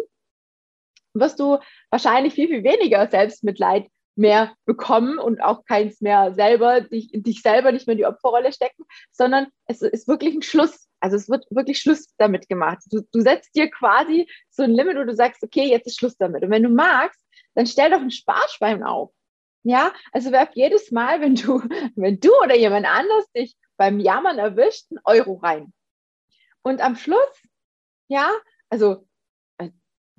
wirst 1.14 1.40
du 1.40 1.58
wahrscheinlich 1.90 2.34
viel, 2.34 2.48
viel 2.48 2.64
weniger 2.64 3.08
Selbstmitleid 3.08 3.88
mehr 4.18 4.54
bekommen 4.64 5.18
und 5.18 5.40
auch 5.40 5.64
keins 5.64 6.00
mehr 6.00 6.34
selber, 6.34 6.80
dich, 6.80 7.10
dich 7.12 7.42
selber 7.42 7.72
nicht 7.72 7.86
mehr 7.86 7.92
in 7.92 7.98
die 7.98 8.06
Opferrolle 8.06 8.52
stecken, 8.52 8.84
sondern 9.10 9.46
es 9.66 9.82
ist 9.82 10.08
wirklich 10.08 10.34
ein 10.34 10.42
Schluss. 10.42 10.88
Also 11.00 11.16
es 11.16 11.28
wird 11.28 11.46
wirklich 11.50 11.78
Schluss 11.78 12.12
damit 12.18 12.48
gemacht. 12.48 12.78
Du, 12.90 13.02
du 13.12 13.20
setzt 13.20 13.54
dir 13.54 13.70
quasi 13.70 14.28
so 14.50 14.64
ein 14.64 14.72
Limit, 14.72 14.96
wo 14.96 15.04
du 15.04 15.14
sagst, 15.14 15.42
okay, 15.42 15.68
jetzt 15.70 15.86
ist 15.86 15.98
Schluss 15.98 16.16
damit. 16.16 16.42
Und 16.42 16.50
wenn 16.50 16.64
du 16.64 16.68
magst, 16.68 17.24
dann 17.54 17.66
stell 17.66 17.90
doch 17.90 18.00
ein 18.00 18.10
Sparschwein 18.10 18.82
auf. 18.82 19.10
Ja, 19.62 19.92
also 20.12 20.32
werf 20.32 20.50
jedes 20.54 20.90
Mal, 20.90 21.20
wenn 21.20 21.34
du, 21.34 21.60
wenn 21.96 22.20
du 22.20 22.30
oder 22.42 22.56
jemand 22.56 22.86
anders 22.86 23.30
dich 23.32 23.56
beim 23.76 24.00
Jammern 24.00 24.38
erwischt, 24.38 24.86
einen 24.90 25.00
Euro 25.04 25.34
rein. 25.34 25.72
Und 26.62 26.80
am 26.80 26.96
Schluss, 26.96 27.42
ja, 28.08 28.30
also, 28.68 29.07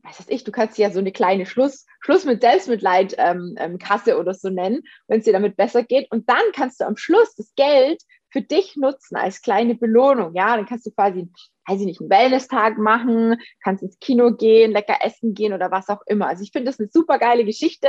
was 0.03 0.27
ich, 0.27 0.43
du 0.43 0.51
kannst 0.51 0.77
ja 0.77 0.91
so 0.91 0.99
eine 0.99 1.11
kleine 1.11 1.45
Schluss, 1.45 1.85
Schluss 2.01 2.25
mit 2.25 2.41
Selbstmitleid 2.41 3.15
ähm, 3.17 3.55
ähm, 3.57 3.77
Kasse 3.77 4.17
oder 4.17 4.33
so 4.33 4.49
nennen, 4.49 4.81
wenn 5.07 5.19
es 5.19 5.25
dir 5.25 5.33
damit 5.33 5.57
besser 5.57 5.83
geht. 5.83 6.09
Und 6.11 6.29
dann 6.29 6.43
kannst 6.53 6.81
du 6.81 6.85
am 6.85 6.97
Schluss 6.97 7.35
das 7.35 7.53
Geld 7.55 8.01
für 8.31 8.41
dich 8.41 8.75
nutzen 8.75 9.15
als 9.15 9.41
kleine 9.41 9.75
Belohnung. 9.75 10.35
Ja, 10.35 10.55
dann 10.55 10.65
kannst 10.65 10.85
du 10.85 10.91
quasi, 10.91 11.29
weiß 11.67 11.79
ich 11.79 11.85
nicht, 11.85 11.99
einen 11.99 12.09
Wellness-Tag 12.09 12.77
machen, 12.77 13.37
kannst 13.63 13.83
ins 13.83 13.99
Kino 13.99 14.31
gehen, 14.31 14.71
lecker 14.71 14.97
essen 15.01 15.33
gehen 15.33 15.53
oder 15.53 15.71
was 15.71 15.89
auch 15.89 16.01
immer. 16.05 16.27
Also 16.27 16.43
ich 16.43 16.51
finde 16.51 16.69
das 16.69 16.79
eine 16.79 16.89
super 16.89 17.17
geile 17.17 17.43
Geschichte. 17.43 17.87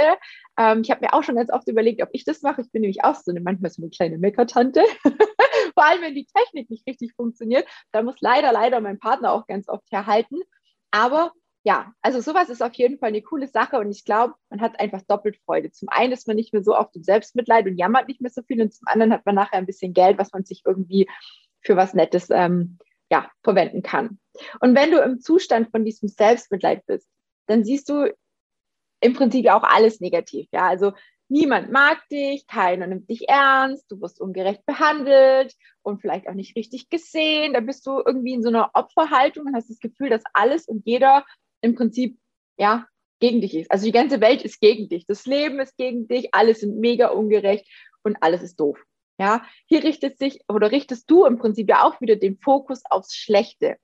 Ähm, 0.57 0.81
ich 0.83 0.91
habe 0.91 1.03
mir 1.03 1.13
auch 1.13 1.23
schon 1.23 1.37
ganz 1.37 1.53
oft 1.53 1.69
überlegt, 1.69 2.03
ob 2.03 2.09
ich 2.13 2.25
das 2.25 2.43
mache. 2.43 2.63
Ich 2.63 2.73
bin 2.73 2.83
nämlich 2.83 3.05
auch 3.05 3.17
so 3.17 3.31
eine, 3.31 3.41
manchmal 3.41 3.71
so 3.71 3.83
eine 3.83 3.91
kleine 3.91 4.19
Meckertante. 4.19 4.83
Vor 5.75 5.85
allem, 5.85 6.03
wenn 6.03 6.15
die 6.15 6.27
Technik 6.27 6.71
nicht 6.71 6.87
richtig 6.87 7.13
funktioniert. 7.15 7.67
Da 7.93 8.03
muss 8.03 8.17
leider, 8.21 8.53
leider 8.53 8.81
mein 8.81 8.99
Partner 8.99 9.33
auch 9.33 9.47
ganz 9.47 9.69
oft 9.69 9.85
herhalten. 9.93 10.41
Aber 10.91 11.33
ja, 11.63 11.93
also 12.01 12.21
sowas 12.21 12.49
ist 12.49 12.63
auf 12.63 12.75
jeden 12.75 12.99
Fall 12.99 13.09
eine 13.09 13.23
coole 13.23 13.47
Sache 13.47 13.79
und 13.79 13.91
ich 13.91 14.05
glaube, 14.05 14.35
man 14.49 14.61
hat 14.61 14.81
einfach 14.81 15.03
doppelt 15.03 15.37
Freude. 15.45 15.71
Zum 15.71 15.89
einen 15.91 16.13
ist 16.13 16.27
man 16.27 16.37
nicht 16.37 16.53
mehr 16.53 16.63
so 16.63 16.75
auf 16.75 16.91
dem 16.93 17.03
Selbstmitleid 17.03 17.67
und 17.67 17.77
jammert 17.77 18.09
nicht 18.09 18.21
mehr 18.21 18.31
so 18.31 18.43
viel 18.43 18.63
und 18.63 18.73
zum 18.73 18.87
anderen 18.87 19.13
hat 19.13 19.27
man 19.27 19.35
nachher 19.35 19.59
ein 19.59 19.67
bisschen 19.67 19.93
Geld, 19.93 20.19
was 20.19 20.33
man 20.33 20.45
sich 20.45 20.63
irgendwie 20.65 21.07
für 21.61 21.77
was 21.77 21.93
Nettes 21.93 22.29
ähm, 22.31 22.79
ja, 23.11 23.31
verwenden 23.43 23.83
kann. 23.83 24.19
Und 24.61 24.75
wenn 24.75 24.91
du 24.91 25.03
im 25.03 25.21
Zustand 25.21 25.71
von 25.71 25.85
diesem 25.85 26.09
Selbstmitleid 26.09 26.87
bist, 26.87 27.09
dann 27.47 27.65
siehst 27.65 27.89
du 27.91 28.11
im 29.01 29.13
Prinzip 29.15 29.49
auch 29.49 29.63
alles 29.63 30.01
negativ. 30.01 30.49
Ja, 30.53 30.67
also 30.67 30.93
niemand 31.29 31.71
mag 31.71 32.07
dich, 32.09 32.47
keiner 32.47 32.87
nimmt 32.87 33.11
dich 33.11 33.29
ernst, 33.29 33.91
du 33.91 34.01
wirst 34.01 34.21
ungerecht 34.21 34.65
behandelt 34.65 35.55
und 35.83 36.01
vielleicht 36.01 36.29
auch 36.29 36.35
nicht 36.35 36.57
richtig 36.57 36.89
gesehen. 36.89 37.53
Da 37.53 37.61
bist 37.61 37.87
du 37.87 38.03
irgendwie 38.05 38.35
in 38.35 38.43
so 38.43 38.49
einer 38.49 38.71
Opferhaltung 38.75 39.47
und 39.47 39.55
hast 39.55 39.69
das 39.69 39.79
Gefühl, 39.79 40.09
dass 40.09 40.23
alles 40.33 40.67
und 40.67 40.87
jeder 40.87 41.25
im 41.61 41.75
Prinzip, 41.75 42.19
ja, 42.59 42.87
gegen 43.21 43.41
dich 43.41 43.55
ist. 43.55 43.71
Also 43.71 43.85
die 43.85 43.93
ganze 43.93 44.21
Welt 44.21 44.43
ist 44.43 44.61
gegen 44.61 44.89
dich. 44.89 45.07
Das 45.07 45.27
Leben 45.27 45.61
ist 45.61 45.77
gegen 45.77 46.09
dich. 46.09 46.35
Alles 46.35 46.61
sind 46.61 46.79
mega 46.79 47.09
ungerecht 47.09 47.67
und 48.03 48.17
alles 48.23 48.43
ist 48.43 48.59
doof. 48.59 48.83
Ja, 49.19 49.45
hier 49.67 49.85
richtet 49.85 50.19
sich 50.19 50.41
oder 50.49 50.71
richtest 50.71 51.11
du 51.11 51.27
im 51.27 51.39
Prinzip 51.39 51.69
ja 51.69 51.85
auch 51.85 52.01
wieder 52.01 52.17
den 52.17 52.39
Fokus 52.39 52.83
aufs 52.89 53.15
Schlechte. 53.15 53.77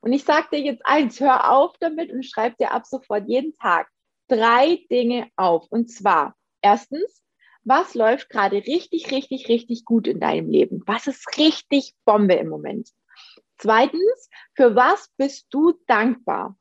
Und 0.00 0.12
ich 0.12 0.22
sage 0.22 0.46
dir 0.52 0.60
jetzt 0.60 0.86
eins, 0.86 1.18
hör 1.18 1.50
auf 1.50 1.76
damit 1.80 2.12
und 2.12 2.24
schreib 2.24 2.56
dir 2.58 2.70
ab 2.70 2.86
sofort 2.86 3.28
jeden 3.28 3.56
Tag 3.56 3.88
drei 4.28 4.84
Dinge 4.90 5.28
auf. 5.34 5.66
Und 5.70 5.90
zwar, 5.90 6.36
erstens, 6.62 7.24
was 7.64 7.94
läuft 7.94 8.30
gerade 8.30 8.58
richtig, 8.58 9.10
richtig, 9.10 9.48
richtig 9.48 9.84
gut 9.84 10.06
in 10.06 10.20
deinem 10.20 10.48
Leben? 10.48 10.82
Was 10.86 11.08
ist 11.08 11.36
richtig 11.36 11.94
Bombe 12.04 12.34
im 12.34 12.48
Moment? 12.48 12.90
Zweitens, 13.56 14.30
für 14.54 14.76
was 14.76 15.10
bist 15.16 15.48
du 15.50 15.72
dankbar? 15.88 16.56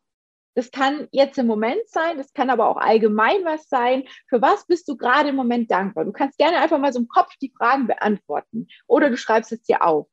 Das 0.57 0.71
kann 0.71 1.07
jetzt 1.11 1.37
im 1.37 1.45
Moment 1.45 1.87
sein, 1.87 2.17
das 2.17 2.33
kann 2.33 2.49
aber 2.49 2.67
auch 2.67 2.77
allgemein 2.77 3.45
was 3.45 3.69
sein. 3.69 4.05
Für 4.27 4.41
was 4.41 4.65
bist 4.65 4.87
du 4.87 4.97
gerade 4.97 5.29
im 5.29 5.35
Moment 5.35 5.69
dankbar? 5.69 6.03
Du 6.03 6.11
kannst 6.11 6.39
gerne 6.39 6.57
einfach 6.57 6.79
mal 6.79 6.91
so 6.91 6.97
im 6.97 7.07
Kopf 7.07 7.31
die 7.39 7.53
Fragen 7.55 7.85
beantworten 7.85 8.67
oder 8.87 9.11
du 9.11 9.17
schreibst 9.17 9.51
es 9.51 9.61
dir 9.61 9.85
auf. 9.85 10.07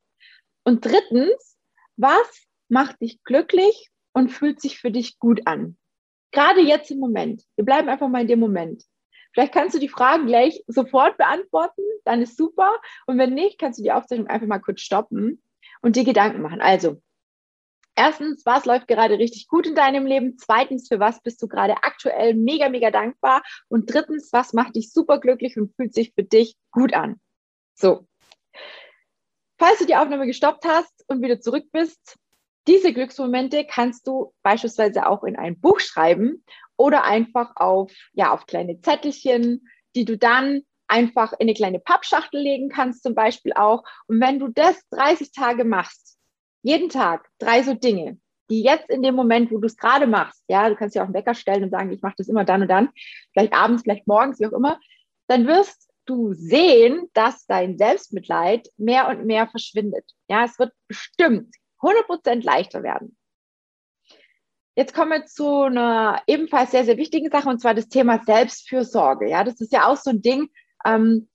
Und 0.62 0.84
drittens, 0.84 1.56
was 1.96 2.46
macht 2.68 3.00
dich 3.00 3.24
glücklich 3.24 3.88
und 4.12 4.28
fühlt 4.28 4.60
sich 4.60 4.78
für 4.78 4.90
dich 4.90 5.18
gut 5.18 5.46
an? 5.46 5.78
Gerade 6.30 6.60
jetzt 6.60 6.90
im 6.90 6.98
Moment. 6.98 7.42
Wir 7.56 7.64
bleiben 7.64 7.88
einfach 7.88 8.08
mal 8.08 8.20
in 8.20 8.28
dem 8.28 8.40
Moment. 8.40 8.84
Vielleicht 9.32 9.54
kannst 9.54 9.74
du 9.74 9.78
die 9.78 9.88
Fragen 9.88 10.26
gleich 10.26 10.62
sofort 10.66 11.16
beantworten, 11.16 11.80
dann 12.04 12.20
ist 12.20 12.36
super. 12.36 12.70
Und 13.06 13.16
wenn 13.16 13.32
nicht, 13.32 13.58
kannst 13.58 13.78
du 13.78 13.82
die 13.82 13.92
Aufzeichnung 13.92 14.26
einfach 14.26 14.46
mal 14.46 14.58
kurz 14.58 14.82
stoppen 14.82 15.42
und 15.80 15.96
dir 15.96 16.04
Gedanken 16.04 16.42
machen. 16.42 16.60
Also, 16.60 17.00
Erstens, 17.96 18.44
was 18.44 18.64
läuft 18.64 18.88
gerade 18.88 19.18
richtig 19.18 19.46
gut 19.46 19.66
in 19.66 19.74
deinem 19.74 20.04
Leben? 20.04 20.36
Zweitens, 20.36 20.88
für 20.88 20.98
was 20.98 21.22
bist 21.22 21.40
du 21.42 21.48
gerade 21.48 21.76
aktuell 21.82 22.34
mega, 22.34 22.68
mega 22.68 22.90
dankbar? 22.90 23.42
Und 23.68 23.92
drittens, 23.92 24.32
was 24.32 24.52
macht 24.52 24.74
dich 24.74 24.92
super 24.92 25.20
glücklich 25.20 25.56
und 25.56 25.74
fühlt 25.76 25.94
sich 25.94 26.12
für 26.14 26.24
dich 26.24 26.56
gut 26.72 26.92
an? 26.92 27.20
So. 27.74 28.06
Falls 29.58 29.78
du 29.78 29.86
die 29.86 29.94
Aufnahme 29.94 30.26
gestoppt 30.26 30.64
hast 30.64 31.04
und 31.06 31.22
wieder 31.22 31.40
zurück 31.40 31.66
bist, 31.70 32.18
diese 32.66 32.92
Glücksmomente 32.92 33.64
kannst 33.64 34.06
du 34.06 34.32
beispielsweise 34.42 35.06
auch 35.06 35.22
in 35.22 35.36
ein 35.36 35.60
Buch 35.60 35.80
schreiben 35.80 36.44
oder 36.76 37.04
einfach 37.04 37.52
auf, 37.56 37.92
ja, 38.12 38.32
auf 38.32 38.46
kleine 38.46 38.80
Zettelchen, 38.80 39.68
die 39.94 40.04
du 40.04 40.18
dann 40.18 40.62
einfach 40.88 41.32
in 41.34 41.40
eine 41.40 41.54
kleine 41.54 41.78
Pappschachtel 41.78 42.40
legen 42.40 42.68
kannst, 42.68 43.02
zum 43.02 43.14
Beispiel 43.14 43.52
auch. 43.52 43.84
Und 44.06 44.20
wenn 44.20 44.38
du 44.38 44.48
das 44.48 44.76
30 44.90 45.32
Tage 45.32 45.64
machst, 45.64 46.13
jeden 46.64 46.88
Tag 46.88 47.28
drei 47.38 47.62
so 47.62 47.74
Dinge, 47.74 48.18
die 48.50 48.62
jetzt 48.62 48.88
in 48.88 49.02
dem 49.02 49.14
Moment, 49.14 49.52
wo 49.52 49.58
du 49.58 49.66
es 49.66 49.76
gerade 49.76 50.06
machst, 50.06 50.42
ja, 50.48 50.68
du 50.68 50.74
kannst 50.74 50.96
ja 50.96 51.02
auch 51.02 51.06
einen 51.06 51.14
Wecker 51.14 51.34
stellen 51.34 51.64
und 51.64 51.70
sagen, 51.70 51.92
ich 51.92 52.02
mache 52.02 52.14
das 52.16 52.28
immer 52.28 52.44
dann 52.44 52.62
und 52.62 52.68
dann, 52.68 52.88
vielleicht 53.32 53.52
abends, 53.52 53.82
vielleicht 53.82 54.06
morgens, 54.06 54.40
wie 54.40 54.46
auch 54.46 54.52
immer, 54.52 54.80
dann 55.28 55.46
wirst 55.46 55.90
du 56.06 56.32
sehen, 56.32 57.08
dass 57.12 57.46
dein 57.46 57.76
Selbstmitleid 57.78 58.68
mehr 58.78 59.08
und 59.08 59.26
mehr 59.26 59.46
verschwindet. 59.46 60.04
Ja, 60.28 60.44
es 60.44 60.58
wird 60.58 60.72
bestimmt 60.88 61.54
100% 61.80 62.42
leichter 62.42 62.82
werden. 62.82 63.16
Jetzt 64.74 64.94
kommen 64.94 65.12
wir 65.12 65.26
zu 65.26 65.64
einer 65.64 66.22
ebenfalls 66.26 66.70
sehr, 66.72 66.84
sehr 66.84 66.96
wichtigen 66.96 67.30
Sache, 67.30 67.48
und 67.48 67.60
zwar 67.60 67.74
das 67.74 67.88
Thema 67.88 68.22
Selbstfürsorge. 68.24 69.28
Ja, 69.28 69.44
das 69.44 69.60
ist 69.60 69.72
ja 69.72 69.86
auch 69.86 69.96
so 69.96 70.10
ein 70.10 70.22
Ding, 70.22 70.48
ähm, 70.84 71.28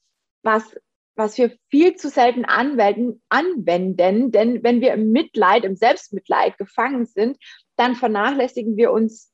was 0.43 0.75
was 1.19 1.37
wir 1.37 1.51
viel 1.69 1.95
zu 1.95 2.09
selten 2.09 2.45
anwenden, 2.45 3.21
anwenden, 3.27 4.31
denn 4.31 4.63
wenn 4.63 4.79
wir 4.79 4.93
im 4.93 5.11
Mitleid, 5.11 5.65
im 5.65 5.75
Selbstmitleid 5.75 6.57
gefangen 6.57 7.05
sind, 7.05 7.37
dann 7.75 7.95
vernachlässigen 7.95 8.77
wir 8.77 8.91
uns 8.91 9.29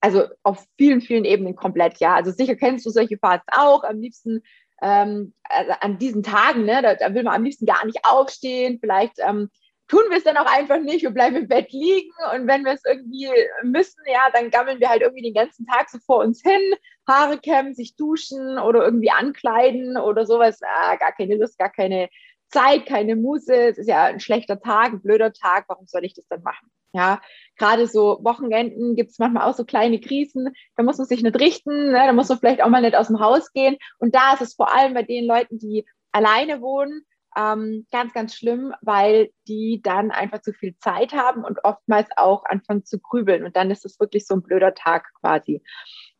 also 0.00 0.24
auf 0.44 0.64
vielen, 0.78 1.00
vielen 1.00 1.24
Ebenen 1.24 1.56
komplett, 1.56 1.98
ja. 1.98 2.14
Also 2.14 2.30
sicher 2.30 2.54
kennst 2.54 2.86
du 2.86 2.90
solche 2.90 3.18
Phasen 3.18 3.42
auch, 3.48 3.82
am 3.82 4.00
liebsten 4.00 4.42
ähm, 4.80 5.34
also 5.42 5.72
an 5.80 5.98
diesen 5.98 6.22
Tagen, 6.22 6.64
ne, 6.64 6.80
da, 6.82 6.94
da, 6.94 7.14
will 7.14 7.24
man 7.24 7.34
am 7.34 7.44
liebsten 7.44 7.66
gar 7.66 7.84
nicht 7.84 7.98
aufstehen, 8.04 8.78
vielleicht 8.80 9.14
ähm, 9.18 9.50
tun 9.90 10.02
wir 10.08 10.18
es 10.18 10.24
dann 10.24 10.36
auch 10.36 10.46
einfach 10.46 10.78
nicht, 10.78 11.02
wir 11.02 11.10
bleiben 11.10 11.34
im 11.34 11.48
Bett 11.48 11.72
liegen 11.72 12.12
und 12.32 12.46
wenn 12.46 12.64
wir 12.64 12.72
es 12.72 12.84
irgendwie 12.86 13.28
müssen, 13.64 14.00
ja, 14.06 14.30
dann 14.32 14.50
gammeln 14.50 14.78
wir 14.78 14.88
halt 14.88 15.02
irgendwie 15.02 15.22
den 15.22 15.34
ganzen 15.34 15.66
Tag 15.66 15.90
so 15.90 15.98
vor 15.98 16.18
uns 16.18 16.40
hin, 16.42 16.74
Haare 17.08 17.38
kämmen, 17.38 17.74
sich 17.74 17.96
duschen 17.96 18.58
oder 18.60 18.84
irgendwie 18.84 19.10
ankleiden 19.10 19.96
oder 19.96 20.26
sowas, 20.26 20.60
ah, 20.62 20.94
gar 20.94 21.12
keine 21.12 21.34
Lust, 21.36 21.58
gar 21.58 21.70
keine 21.70 22.08
Zeit, 22.48 22.86
keine 22.86 23.16
Muße, 23.16 23.52
es 23.52 23.78
ist 23.78 23.88
ja 23.88 24.04
ein 24.04 24.20
schlechter 24.20 24.60
Tag, 24.60 24.92
ein 24.92 25.02
blöder 25.02 25.32
Tag, 25.32 25.64
warum 25.66 25.86
soll 25.86 26.04
ich 26.04 26.14
das 26.14 26.26
dann 26.28 26.42
machen? 26.42 26.70
Ja, 26.92 27.20
gerade 27.56 27.86
so 27.86 28.18
Wochenenden 28.22 28.94
gibt 28.94 29.10
es 29.10 29.18
manchmal 29.18 29.48
auch 29.48 29.54
so 29.54 29.64
kleine 29.64 30.00
Krisen, 30.00 30.50
da 30.76 30.84
muss 30.84 30.98
man 30.98 31.06
sich 31.06 31.22
nicht 31.22 31.38
richten, 31.38 31.90
ne? 31.90 32.02
da 32.06 32.12
muss 32.12 32.28
man 32.28 32.38
vielleicht 32.38 32.62
auch 32.62 32.68
mal 32.68 32.80
nicht 32.80 32.96
aus 32.96 33.08
dem 33.08 33.20
Haus 33.20 33.52
gehen. 33.52 33.76
Und 33.98 34.14
da 34.14 34.34
ist 34.34 34.42
es 34.42 34.54
vor 34.54 34.72
allem 34.72 34.94
bei 34.94 35.02
den 35.02 35.24
Leuten, 35.24 35.58
die 35.58 35.84
alleine 36.12 36.60
wohnen, 36.60 37.04
ähm, 37.36 37.86
ganz, 37.90 38.12
ganz 38.12 38.34
schlimm, 38.34 38.74
weil 38.80 39.30
die 39.46 39.80
dann 39.82 40.10
einfach 40.10 40.42
zu 40.42 40.52
viel 40.52 40.76
Zeit 40.78 41.12
haben 41.12 41.44
und 41.44 41.64
oftmals 41.64 42.08
auch 42.16 42.44
anfangen 42.44 42.84
zu 42.84 42.98
grübeln. 42.98 43.44
Und 43.44 43.56
dann 43.56 43.70
ist 43.70 43.84
es 43.84 44.00
wirklich 44.00 44.26
so 44.26 44.34
ein 44.34 44.42
blöder 44.42 44.74
Tag 44.74 45.12
quasi. 45.20 45.62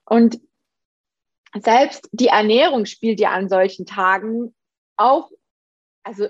Und 0.05 0.41
selbst 1.59 2.09
die 2.13 2.29
Ernährung 2.29 2.87
spielt 2.87 3.21
ja 3.21 3.31
an 3.31 3.49
solchen 3.49 3.87
Tagen 3.87 4.55
auch, 4.97 5.31
also 6.03 6.29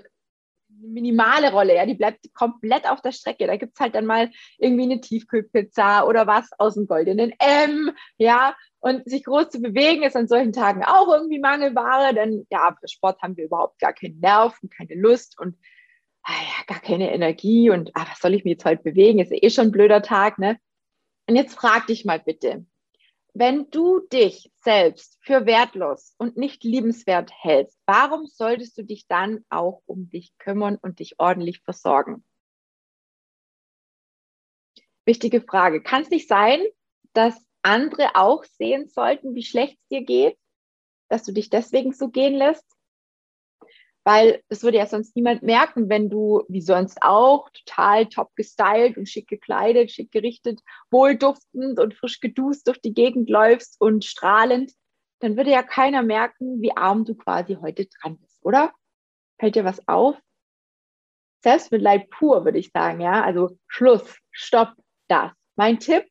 minimale 0.67 1.51
Rolle, 1.51 1.75
ja, 1.75 1.85
die 1.85 1.93
bleibt 1.93 2.33
komplett 2.33 2.89
auf 2.89 3.01
der 3.01 3.11
Strecke. 3.11 3.45
Da 3.45 3.57
gibt 3.57 3.73
es 3.75 3.79
halt 3.79 3.93
dann 3.93 4.05
mal 4.05 4.31
irgendwie 4.57 4.83
eine 4.83 5.01
Tiefkühlpizza 5.01 6.05
oder 6.05 6.25
was 6.27 6.49
aus 6.57 6.73
dem 6.73 6.87
goldenen 6.87 7.33
M, 7.39 7.91
ja, 8.17 8.55
und 8.81 9.07
sich 9.09 9.23
groß 9.23 9.49
zu 9.49 9.61
bewegen 9.61 10.03
ist 10.03 10.15
an 10.15 10.27
solchen 10.27 10.53
Tagen 10.53 10.83
auch 10.83 11.07
irgendwie 11.07 11.39
Mangelware, 11.39 12.13
denn 12.13 12.45
ja, 12.49 12.75
für 12.79 12.87
Sport 12.87 13.21
haben 13.21 13.37
wir 13.37 13.45
überhaupt 13.45 13.79
gar 13.79 13.93
keinen 13.93 14.19
Nerv 14.19 14.57
und 14.61 14.73
keine 14.73 14.95
Lust 14.95 15.39
und 15.39 15.57
ah 16.23 16.33
ja, 16.33 16.65
gar 16.67 16.81
keine 16.81 17.13
Energie 17.13 17.69
und 17.69 17.91
ah, 17.95 18.05
was 18.09 18.19
soll 18.19 18.33
ich 18.33 18.43
mir 18.43 18.51
jetzt 18.51 18.65
heute 18.65 18.83
bewegen? 18.83 19.19
Ist 19.19 19.31
eh 19.31 19.49
schon 19.49 19.67
ein 19.67 19.71
blöder 19.71 20.01
Tag, 20.01 20.39
ne? 20.39 20.59
Und 21.27 21.35
jetzt 21.35 21.55
frag 21.55 21.87
dich 21.87 22.05
mal 22.05 22.19
bitte, 22.19 22.65
wenn 23.33 23.69
du 23.69 23.99
dich 23.99 24.51
selbst 24.61 25.17
für 25.21 25.45
wertlos 25.45 26.15
und 26.17 26.35
nicht 26.35 26.63
liebenswert 26.63 27.31
hältst, 27.33 27.79
warum 27.85 28.25
solltest 28.25 28.77
du 28.77 28.83
dich 28.83 29.07
dann 29.07 29.45
auch 29.49 29.81
um 29.85 30.09
dich 30.09 30.37
kümmern 30.39 30.77
und 30.81 30.99
dich 30.99 31.19
ordentlich 31.19 31.61
versorgen? 31.61 32.25
Wichtige 35.05 35.41
Frage. 35.41 35.81
Kann 35.81 36.01
es 36.01 36.09
nicht 36.09 36.27
sein, 36.27 36.61
dass 37.13 37.41
andere 37.63 38.15
auch 38.15 38.43
sehen 38.43 38.87
sollten, 38.87 39.35
wie 39.35 39.43
schlecht 39.43 39.77
es 39.79 39.87
dir 39.89 40.03
geht, 40.03 40.37
dass 41.09 41.23
du 41.23 41.31
dich 41.31 41.49
deswegen 41.49 41.93
so 41.93 42.09
gehen 42.09 42.35
lässt? 42.35 42.65
Weil 44.03 44.41
es 44.49 44.63
würde 44.63 44.79
ja 44.79 44.87
sonst 44.87 45.15
niemand 45.15 45.43
merken, 45.43 45.87
wenn 45.87 46.09
du, 46.09 46.43
wie 46.47 46.61
sonst 46.61 47.03
auch, 47.03 47.49
total 47.51 48.07
top 48.07 48.35
gestylt 48.35 48.97
und 48.97 49.07
schick 49.07 49.27
gekleidet, 49.27 49.91
schick 49.91 50.11
gerichtet, 50.11 50.59
wohlduftend 50.89 51.79
und 51.79 51.93
frisch 51.93 52.19
gedust 52.19 52.67
durch 52.67 52.81
die 52.81 52.95
Gegend 52.95 53.29
läufst 53.29 53.79
und 53.79 54.03
strahlend, 54.03 54.71
dann 55.19 55.37
würde 55.37 55.51
ja 55.51 55.61
keiner 55.61 56.01
merken, 56.01 56.61
wie 56.61 56.75
arm 56.75 57.05
du 57.05 57.13
quasi 57.13 57.55
heute 57.61 57.85
dran 57.85 58.17
bist, 58.17 58.39
oder? 58.43 58.73
Fällt 59.39 59.55
dir 59.55 59.65
was 59.65 59.87
auf? 59.87 60.17
Selbstmitleid 61.43 62.09
pur, 62.09 62.43
würde 62.45 62.57
ich 62.57 62.71
sagen, 62.71 63.01
ja. 63.01 63.23
Also 63.23 63.57
Schluss, 63.67 64.17
Stopp, 64.31 64.73
das. 65.07 65.31
Mein 65.55 65.79
Tipp, 65.79 66.05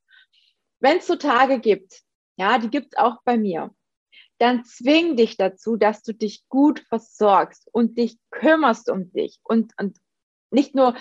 wenn 0.81 0.99
es 0.99 1.07
so 1.07 1.17
Tage 1.17 1.61
gibt, 1.61 2.03
ja, 2.37 2.59
die 2.59 2.71
gibt 2.71 2.93
es 2.93 2.99
auch 2.99 3.23
bei 3.25 3.37
mir, 3.37 3.75
dann 4.39 4.65
zwing 4.65 5.17
dich 5.17 5.37
dazu, 5.37 5.77
dass 5.77 6.03
du 6.03 6.15
dich 6.15 6.43
gut 6.49 6.81
versorgst 6.89 7.69
und 7.73 7.99
dich 7.99 8.19
kümmerst 8.31 8.91
um 8.91 9.13
dich 9.13 9.39
und, 9.45 9.73
und 9.79 9.99
nicht 10.51 10.75
nur 10.75 10.95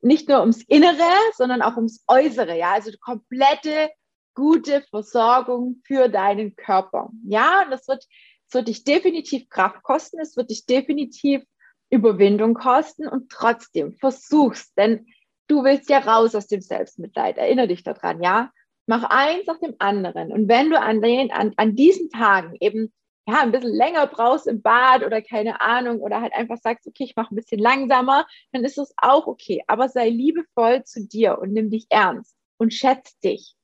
nicht 0.00 0.28
nur 0.28 0.40
ums 0.40 0.62
Innere, 0.62 1.10
sondern 1.34 1.62
auch 1.62 1.76
ums 1.76 2.04
Äußere, 2.06 2.56
ja, 2.56 2.72
also 2.72 2.90
komplette 3.00 3.90
gute 4.34 4.82
Versorgung 4.82 5.82
für 5.84 6.08
deinen 6.08 6.54
Körper. 6.54 7.10
Ja, 7.24 7.62
und 7.64 7.70
das 7.70 7.88
wird, 7.88 8.04
das 8.46 8.54
wird 8.54 8.68
dich 8.68 8.84
definitiv 8.84 9.48
Kraft 9.48 9.82
kosten, 9.82 10.20
es 10.20 10.36
wird 10.36 10.50
dich 10.50 10.66
definitiv 10.66 11.42
Überwindung 11.90 12.54
kosten 12.54 13.08
und 13.08 13.30
trotzdem 13.30 13.96
versuch's, 13.96 14.72
denn 14.74 15.06
du 15.48 15.64
willst 15.64 15.88
ja 15.88 15.98
raus 15.98 16.34
aus 16.34 16.46
dem 16.46 16.60
Selbstmitleid. 16.60 17.38
Erinnere 17.38 17.68
dich 17.68 17.82
daran, 17.82 18.22
ja? 18.22 18.52
Mach 18.88 19.04
eins 19.10 19.46
nach 19.46 19.58
dem 19.58 19.74
anderen. 19.80 20.32
Und 20.32 20.48
wenn 20.48 20.70
du 20.70 20.80
an, 20.80 21.02
den, 21.02 21.30
an, 21.30 21.52
an 21.58 21.76
diesen 21.76 22.08
Tagen 22.08 22.56
eben 22.58 22.90
ja, 23.26 23.42
ein 23.42 23.52
bisschen 23.52 23.74
länger 23.74 24.06
brauchst 24.06 24.46
im 24.46 24.62
Bad 24.62 25.04
oder 25.04 25.20
keine 25.20 25.60
Ahnung 25.60 26.00
oder 26.00 26.22
halt 26.22 26.32
einfach 26.32 26.56
sagst, 26.56 26.86
okay, 26.86 27.04
ich 27.04 27.14
mache 27.14 27.34
ein 27.34 27.36
bisschen 27.36 27.60
langsamer, 27.60 28.26
dann 28.50 28.64
ist 28.64 28.78
das 28.78 28.94
auch 28.96 29.26
okay. 29.26 29.62
Aber 29.66 29.90
sei 29.90 30.08
liebevoll 30.08 30.84
zu 30.84 31.06
dir 31.06 31.38
und 31.38 31.52
nimm 31.52 31.70
dich 31.70 31.84
ernst 31.90 32.34
und 32.56 32.72
schätz 32.72 33.18
dich 33.20 33.56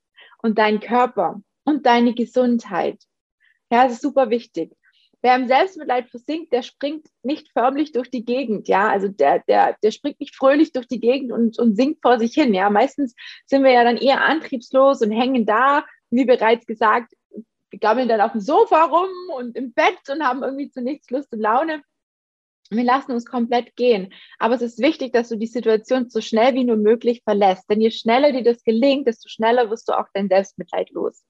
und 0.42 0.58
deinen 0.58 0.80
Körper 0.80 1.40
und 1.64 1.86
deine 1.86 2.12
Gesundheit. 2.12 3.02
Ja, 3.72 3.84
das 3.84 3.94
ist 3.94 4.02
super 4.02 4.28
wichtig. 4.28 4.76
Wer 5.24 5.36
im 5.36 5.48
Selbstmitleid 5.48 6.10
versinkt, 6.10 6.52
der 6.52 6.60
springt 6.60 7.06
nicht 7.22 7.50
förmlich 7.54 7.92
durch 7.92 8.10
die 8.10 8.26
Gegend, 8.26 8.68
ja. 8.68 8.90
Also 8.90 9.08
der, 9.08 9.38
der, 9.48 9.74
der 9.82 9.90
springt 9.90 10.20
nicht 10.20 10.36
fröhlich 10.36 10.72
durch 10.72 10.86
die 10.86 11.00
Gegend 11.00 11.32
und, 11.32 11.58
und 11.58 11.76
sinkt 11.76 12.02
vor 12.02 12.18
sich 12.18 12.34
hin, 12.34 12.52
ja. 12.52 12.68
Meistens 12.68 13.14
sind 13.46 13.64
wir 13.64 13.70
ja 13.70 13.84
dann 13.84 13.96
eher 13.96 14.20
antriebslos 14.20 15.00
und 15.00 15.12
hängen 15.12 15.46
da, 15.46 15.86
wie 16.10 16.26
bereits 16.26 16.66
gesagt, 16.66 17.14
gammeln 17.80 18.06
dann 18.06 18.20
auf 18.20 18.32
dem 18.32 18.42
Sofa 18.42 18.84
rum 18.84 19.08
und 19.34 19.56
im 19.56 19.72
Bett 19.72 19.98
und 20.10 20.22
haben 20.22 20.42
irgendwie 20.42 20.70
zu 20.70 20.82
nichts 20.82 21.08
Lust 21.08 21.32
und 21.32 21.40
Laune. 21.40 21.82
Wir 22.68 22.84
lassen 22.84 23.12
uns 23.12 23.24
komplett 23.24 23.76
gehen. 23.76 24.12
Aber 24.38 24.56
es 24.56 24.60
ist 24.60 24.78
wichtig, 24.78 25.14
dass 25.14 25.30
du 25.30 25.38
die 25.38 25.46
Situation 25.46 26.10
so 26.10 26.20
schnell 26.20 26.52
wie 26.52 26.64
nur 26.64 26.76
möglich 26.76 27.22
verlässt. 27.24 27.64
Denn 27.70 27.80
je 27.80 27.92
schneller 27.92 28.30
dir 28.30 28.44
das 28.44 28.62
gelingt, 28.62 29.06
desto 29.06 29.30
schneller 29.30 29.70
wirst 29.70 29.88
du 29.88 29.94
auch 29.94 30.08
dein 30.12 30.28
Selbstmitleid 30.28 30.90
los. 30.90 31.24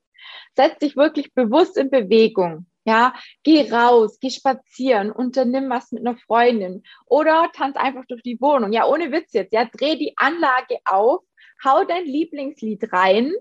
Setz 0.57 0.79
dich 0.81 0.97
wirklich 0.97 1.33
bewusst 1.33 1.77
in 1.77 1.91
Bewegung. 1.91 2.67
Ja, 2.87 3.15
geh 3.43 3.71
raus, 3.71 4.19
geh 4.21 4.31
spazieren, 4.31 5.11
unternimm 5.11 5.71
was 5.71 5.91
mit 5.91 6.07
einer 6.07 6.19
Freundin 6.19 6.83
oder 7.07 7.51
tanz 7.55 7.77
einfach 7.77 8.05
durch 8.07 8.23
die 8.23 8.39
Wohnung. 8.41 8.73
Ja, 8.73 8.87
ohne 8.87 9.11
Witz 9.11 9.33
jetzt. 9.33 9.55
Ja, 9.55 9.65
dreh 9.65 9.97
die 9.97 10.13
Anlage 10.17 10.79
auf, 10.85 11.23
hau 11.65 11.85
dein 11.85 12.05
Lieblingslied 12.05 12.93
rein 12.93 13.33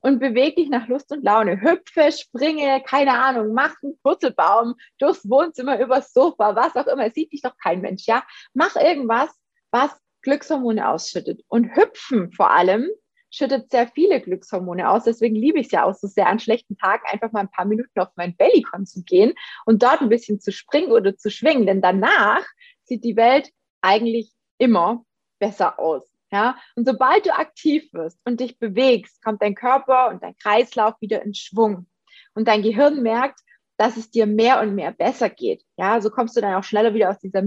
und 0.00 0.18
beweg 0.18 0.56
dich 0.56 0.70
nach 0.70 0.88
Lust 0.88 1.12
und 1.12 1.24
Laune. 1.24 1.60
Hüpfe, 1.60 2.10
springe, 2.10 2.82
keine 2.86 3.18
Ahnung, 3.18 3.52
mach 3.52 3.74
einen 3.82 3.98
Purzelbaum 4.02 4.76
durchs 4.98 5.28
Wohnzimmer, 5.28 5.78
übers 5.78 6.12
Sofa, 6.12 6.56
was 6.56 6.74
auch 6.76 6.86
immer. 6.86 7.10
Sieht 7.10 7.32
dich 7.32 7.42
doch 7.42 7.56
kein 7.62 7.80
Mensch, 7.82 8.06
ja? 8.06 8.24
Mach 8.54 8.76
irgendwas, 8.76 9.30
was 9.70 9.90
Glückshormone 10.22 10.88
ausschüttet. 10.88 11.42
Und 11.48 11.76
hüpfen 11.76 12.32
vor 12.32 12.50
allem 12.50 12.88
schüttet 13.30 13.70
sehr 13.70 13.88
viele 13.88 14.20
Glückshormone 14.20 14.88
aus. 14.88 15.04
Deswegen 15.04 15.36
liebe 15.36 15.58
ich 15.58 15.66
es 15.66 15.72
ja 15.72 15.84
auch 15.84 15.94
so 15.94 16.06
sehr, 16.06 16.28
an 16.28 16.38
schlechten 16.38 16.76
Tagen 16.76 17.02
einfach 17.06 17.32
mal 17.32 17.40
ein 17.40 17.50
paar 17.50 17.64
Minuten 17.66 17.98
auf 18.00 18.08
mein 18.16 18.36
Bellycon 18.36 18.86
zu 18.86 19.02
gehen 19.02 19.34
und 19.64 19.82
dort 19.82 20.00
ein 20.00 20.08
bisschen 20.08 20.40
zu 20.40 20.52
springen 20.52 20.92
oder 20.92 21.16
zu 21.16 21.30
schwingen. 21.30 21.66
Denn 21.66 21.80
danach 21.80 22.44
sieht 22.84 23.04
die 23.04 23.16
Welt 23.16 23.50
eigentlich 23.80 24.32
immer 24.58 25.04
besser 25.38 25.78
aus. 25.78 26.10
Ja, 26.32 26.56
und 26.74 26.86
sobald 26.86 27.24
du 27.24 27.34
aktiv 27.34 27.88
wirst 27.92 28.18
und 28.24 28.40
dich 28.40 28.58
bewegst, 28.58 29.22
kommt 29.22 29.42
dein 29.42 29.54
Körper 29.54 30.08
und 30.08 30.22
dein 30.22 30.36
Kreislauf 30.36 30.94
wieder 31.00 31.22
in 31.22 31.34
Schwung. 31.34 31.86
Und 32.34 32.48
dein 32.48 32.62
Gehirn 32.62 33.02
merkt, 33.02 33.40
dass 33.76 33.96
es 33.96 34.10
dir 34.10 34.26
mehr 34.26 34.60
und 34.60 34.74
mehr 34.74 34.92
besser 34.92 35.30
geht. 35.30 35.62
Ja, 35.76 36.00
so 36.00 36.10
kommst 36.10 36.36
du 36.36 36.40
dann 36.40 36.54
auch 36.54 36.64
schneller 36.64 36.94
wieder 36.94 37.10
aus 37.10 37.18
dieser 37.18 37.42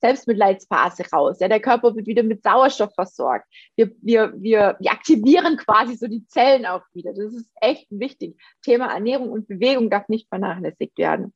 Selbstmitleidsphase 0.00 1.04
raus. 1.12 1.38
Ja, 1.40 1.48
der 1.48 1.60
Körper 1.60 1.94
wird 1.94 2.06
wieder 2.06 2.22
mit 2.22 2.42
Sauerstoff 2.42 2.94
versorgt. 2.94 3.46
Wir, 3.76 3.90
wir, 4.00 4.32
wir, 4.36 4.76
wir 4.80 4.90
aktivieren 4.90 5.56
quasi 5.56 5.96
so 5.96 6.06
die 6.06 6.26
Zellen 6.26 6.66
auch 6.66 6.82
wieder. 6.92 7.12
Das 7.12 7.34
ist 7.34 7.50
echt 7.60 7.86
wichtig. 7.90 8.36
Thema 8.62 8.92
Ernährung 8.92 9.30
und 9.30 9.48
Bewegung 9.48 9.90
darf 9.90 10.08
nicht 10.08 10.28
vernachlässigt 10.28 10.96
werden. 10.98 11.34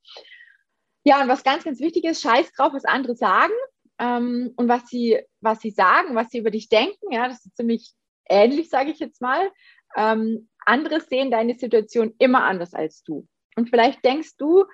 Ja, 1.05 1.21
und 1.21 1.29
was 1.29 1.45
ganz, 1.45 1.65
ganz 1.65 1.81
wichtig 1.81 2.05
ist, 2.05 2.23
scheiß 2.23 2.53
drauf, 2.53 2.73
was 2.73 2.87
andere 2.87 3.15
sagen 3.15 3.53
ähm, 3.99 4.53
und 4.57 4.69
was 4.69 4.87
sie, 4.89 5.21
was 5.41 5.61
sie 5.61 5.71
sagen, 5.71 6.15
was 6.15 6.31
sie 6.31 6.39
über 6.39 6.51
dich 6.51 6.69
denken. 6.69 7.13
Ja, 7.13 7.29
das 7.29 7.45
ist 7.45 7.57
ziemlich 7.57 7.93
ähnlich, 8.29 8.71
sage 8.71 8.91
ich 8.91 8.99
jetzt 8.99 9.21
mal. 9.21 9.51
Ähm, 9.97 10.49
andere 10.65 11.01
sehen 11.01 11.31
deine 11.31 11.55
Situation 11.55 12.15
immer 12.19 12.45
anders 12.45 12.73
als 12.73 13.03
du. 13.05 13.29
Und 13.57 13.69
vielleicht 13.69 14.05
denkst 14.05 14.37
du, 14.39 14.65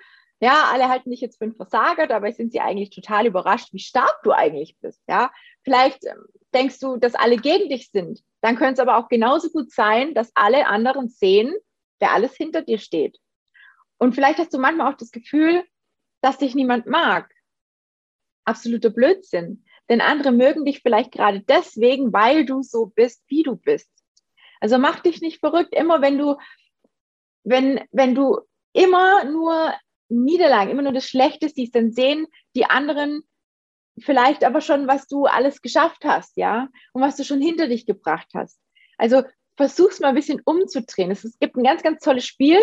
ja, 0.41 0.69
alle 0.71 0.89
halten 0.89 1.11
dich 1.11 1.21
jetzt 1.21 1.37
für 1.37 1.45
einen 1.45 1.55
Versager, 1.55 2.07
dabei 2.07 2.31
sind 2.31 2.51
sie 2.51 2.59
eigentlich 2.59 2.89
total 2.89 3.27
überrascht, 3.27 3.73
wie 3.73 3.79
stark 3.79 4.21
du 4.23 4.31
eigentlich 4.31 4.75
bist. 4.81 5.01
Ja, 5.07 5.31
vielleicht 5.63 6.03
ähm, 6.05 6.25
denkst 6.53 6.79
du, 6.79 6.97
dass 6.97 7.13
alle 7.13 7.37
gegen 7.37 7.69
dich 7.69 7.91
sind. 7.91 8.23
Dann 8.41 8.55
könnte 8.55 8.73
es 8.73 8.79
aber 8.79 8.97
auch 8.97 9.07
genauso 9.07 9.49
gut 9.51 9.71
sein, 9.71 10.15
dass 10.15 10.31
alle 10.33 10.65
anderen 10.65 11.09
sehen, 11.09 11.53
wer 11.99 12.11
alles 12.11 12.35
hinter 12.35 12.63
dir 12.63 12.79
steht. 12.79 13.19
Und 13.99 14.15
vielleicht 14.15 14.39
hast 14.39 14.51
du 14.51 14.57
manchmal 14.57 14.91
auch 14.91 14.97
das 14.97 15.11
Gefühl, 15.11 15.63
dass 16.21 16.39
dich 16.39 16.55
niemand 16.55 16.87
mag. 16.87 17.31
Absoluter 18.43 18.89
Blödsinn. 18.89 19.63
Denn 19.89 20.01
andere 20.01 20.31
mögen 20.31 20.65
dich 20.65 20.81
vielleicht 20.81 21.11
gerade 21.11 21.41
deswegen, 21.41 22.11
weil 22.13 22.45
du 22.45 22.63
so 22.63 22.87
bist, 22.87 23.23
wie 23.27 23.43
du 23.43 23.57
bist. 23.57 23.91
Also 24.59 24.79
mach 24.79 25.01
dich 25.01 25.21
nicht 25.21 25.39
verrückt. 25.39 25.75
Immer 25.75 26.01
wenn 26.01 26.17
du, 26.17 26.37
wenn, 27.43 27.81
wenn 27.91 28.15
du 28.15 28.39
immer 28.73 29.23
nur 29.25 29.71
Niederlagen, 30.11 30.71
immer 30.71 30.81
nur 30.81 30.93
das 30.93 31.07
Schlechte 31.07 31.49
siehst, 31.49 31.75
dann 31.75 31.91
sehen 31.91 32.27
die 32.55 32.65
anderen 32.65 33.23
vielleicht 33.99 34.43
aber 34.43 34.61
schon, 34.61 34.87
was 34.87 35.07
du 35.07 35.25
alles 35.25 35.61
geschafft 35.61 36.03
hast, 36.05 36.37
ja, 36.37 36.69
und 36.93 37.01
was 37.01 37.17
du 37.17 37.23
schon 37.23 37.41
hinter 37.41 37.67
dich 37.67 37.85
gebracht 37.85 38.29
hast. 38.33 38.59
Also 38.97 39.23
versuch's 39.57 39.99
mal 39.99 40.09
ein 40.09 40.15
bisschen 40.15 40.41
umzudrehen. 40.43 41.11
Es, 41.11 41.23
es 41.23 41.37
gibt 41.39 41.55
ein 41.55 41.63
ganz, 41.63 41.83
ganz 41.83 42.03
tolles 42.03 42.25
Spiel. 42.25 42.57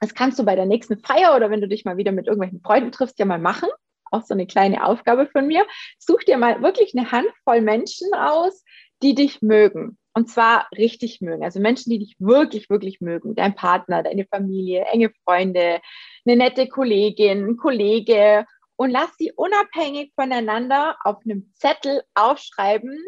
Das 0.00 0.14
kannst 0.14 0.38
du 0.38 0.44
bei 0.44 0.56
der 0.56 0.66
nächsten 0.66 0.98
Feier 0.98 1.36
oder 1.36 1.50
wenn 1.50 1.60
du 1.60 1.68
dich 1.68 1.84
mal 1.84 1.96
wieder 1.96 2.12
mit 2.12 2.26
irgendwelchen 2.26 2.60
Freunden 2.60 2.92
triffst, 2.92 3.18
ja 3.18 3.24
mal 3.24 3.38
machen. 3.38 3.68
Auch 4.10 4.22
so 4.22 4.34
eine 4.34 4.46
kleine 4.46 4.84
Aufgabe 4.84 5.26
von 5.26 5.46
mir. 5.46 5.66
Such 5.98 6.24
dir 6.24 6.36
mal 6.36 6.62
wirklich 6.62 6.94
eine 6.96 7.10
Handvoll 7.10 7.60
Menschen 7.60 8.12
aus, 8.14 8.64
die 9.02 9.14
dich 9.14 9.42
mögen. 9.42 9.98
Und 10.12 10.28
zwar 10.28 10.68
richtig 10.76 11.20
mögen. 11.20 11.42
Also 11.42 11.58
Menschen, 11.58 11.90
die 11.90 11.98
dich 11.98 12.16
wirklich, 12.18 12.70
wirklich 12.70 13.00
mögen. 13.00 13.34
Dein 13.34 13.54
Partner, 13.54 14.02
deine 14.02 14.26
Familie, 14.26 14.84
enge 14.84 15.10
Freunde, 15.24 15.80
eine 16.24 16.36
nette 16.36 16.68
Kollegin, 16.68 17.44
ein 17.44 17.56
Kollege. 17.56 18.46
Und 18.76 18.90
lass 18.90 19.16
sie 19.16 19.32
unabhängig 19.32 20.12
voneinander 20.14 20.96
auf 21.04 21.18
einem 21.24 21.52
Zettel 21.54 22.02
aufschreiben, 22.14 22.98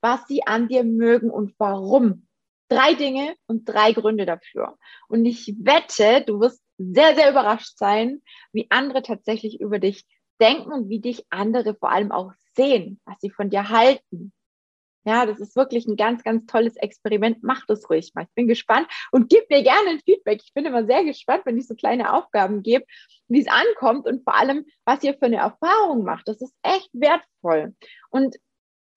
was 0.00 0.26
sie 0.28 0.46
an 0.46 0.68
dir 0.68 0.84
mögen 0.84 1.30
und 1.30 1.54
warum. 1.58 2.28
Drei 2.68 2.94
Dinge 2.94 3.34
und 3.46 3.68
drei 3.68 3.92
Gründe 3.92 4.26
dafür. 4.26 4.76
Und 5.08 5.24
ich 5.24 5.54
wette, 5.58 6.24
du 6.24 6.40
wirst 6.40 6.62
sehr, 6.78 7.14
sehr 7.14 7.30
überrascht 7.30 7.76
sein, 7.76 8.22
wie 8.52 8.66
andere 8.70 9.02
tatsächlich 9.02 9.60
über 9.60 9.78
dich 9.78 10.04
denken 10.40 10.72
und 10.72 10.88
wie 10.88 11.00
dich 11.00 11.24
andere 11.30 11.74
vor 11.74 11.90
allem 11.90 12.12
auch 12.12 12.32
sehen, 12.54 13.00
was 13.04 13.16
sie 13.20 13.30
von 13.30 13.50
dir 13.50 13.68
halten. 13.68 14.32
Ja, 15.06 15.24
das 15.24 15.38
ist 15.38 15.54
wirklich 15.54 15.86
ein 15.86 15.94
ganz, 15.94 16.24
ganz 16.24 16.46
tolles 16.46 16.74
Experiment. 16.76 17.38
Mach 17.42 17.64
das 17.66 17.88
ruhig 17.88 18.10
mal. 18.14 18.24
Ich 18.24 18.34
bin 18.34 18.48
gespannt 18.48 18.88
und 19.12 19.28
gib 19.28 19.48
mir 19.48 19.62
gerne 19.62 19.90
ein 19.90 20.00
Feedback. 20.00 20.40
Ich 20.44 20.52
bin 20.52 20.66
immer 20.66 20.84
sehr 20.84 21.04
gespannt, 21.04 21.42
wenn 21.46 21.56
ich 21.56 21.68
so 21.68 21.76
kleine 21.76 22.12
Aufgaben 22.12 22.64
gebe, 22.64 22.84
wie 23.28 23.40
es 23.40 23.46
ankommt 23.46 24.08
und 24.08 24.24
vor 24.24 24.34
allem, 24.34 24.66
was 24.84 25.04
ihr 25.04 25.14
für 25.14 25.26
eine 25.26 25.36
Erfahrung 25.36 26.02
macht. 26.02 26.26
Das 26.26 26.42
ist 26.42 26.52
echt 26.62 26.90
wertvoll. 26.92 27.76
Und 28.10 28.34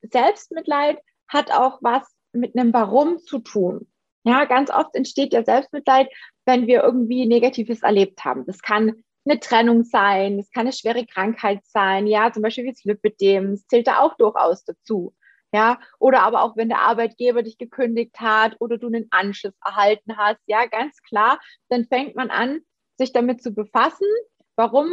Selbstmitleid 0.02 0.98
hat 1.28 1.52
auch 1.52 1.78
was 1.84 2.12
mit 2.34 2.58
einem 2.58 2.74
Warum 2.74 3.20
zu 3.20 3.38
tun. 3.38 3.88
Ja, 4.24 4.46
ganz 4.46 4.72
oft 4.72 4.96
entsteht 4.96 5.32
ja 5.32 5.44
Selbstmitleid, 5.44 6.10
wenn 6.46 6.66
wir 6.66 6.82
irgendwie 6.82 7.28
Negatives 7.28 7.84
erlebt 7.84 8.26
haben. 8.26 8.48
Das 8.48 8.64
kann 8.64 9.04
eine 9.26 9.40
Trennung 9.40 9.84
sein, 9.84 10.38
das 10.38 10.50
kann 10.50 10.62
eine 10.62 10.74
schwere 10.74 11.06
Krankheit 11.06 11.60
sein, 11.66 12.08
ja, 12.08 12.32
zum 12.32 12.42
Beispiel 12.42 12.64
wie 12.64 12.72
das 12.72 12.84
Lipidem, 12.84 13.52
das 13.52 13.68
zählt 13.68 13.86
da 13.86 14.00
auch 14.00 14.18
durchaus 14.18 14.64
dazu. 14.64 15.14
Ja, 15.52 15.80
oder 15.98 16.22
aber 16.22 16.44
auch 16.44 16.56
wenn 16.58 16.70
der 16.70 16.82
Arbeitgeber 16.82 17.42
dich 17.42 17.58
gekündigt 17.58 18.20
hat 18.20 18.56
oder 18.60 18.78
du 18.78 18.88
einen 18.88 19.08
Anschiss 19.10 19.54
erhalten 19.66 20.16
hast, 20.16 20.40
ja, 20.46 20.66
ganz 20.68 21.02
klar, 21.02 21.40
dann 21.70 21.86
fängt 21.86 22.16
man 22.16 22.30
an, 22.30 22.60
sich 22.98 23.14
damit 23.14 23.42
zu 23.42 23.54
befassen, 23.54 24.08
warum 24.56 24.92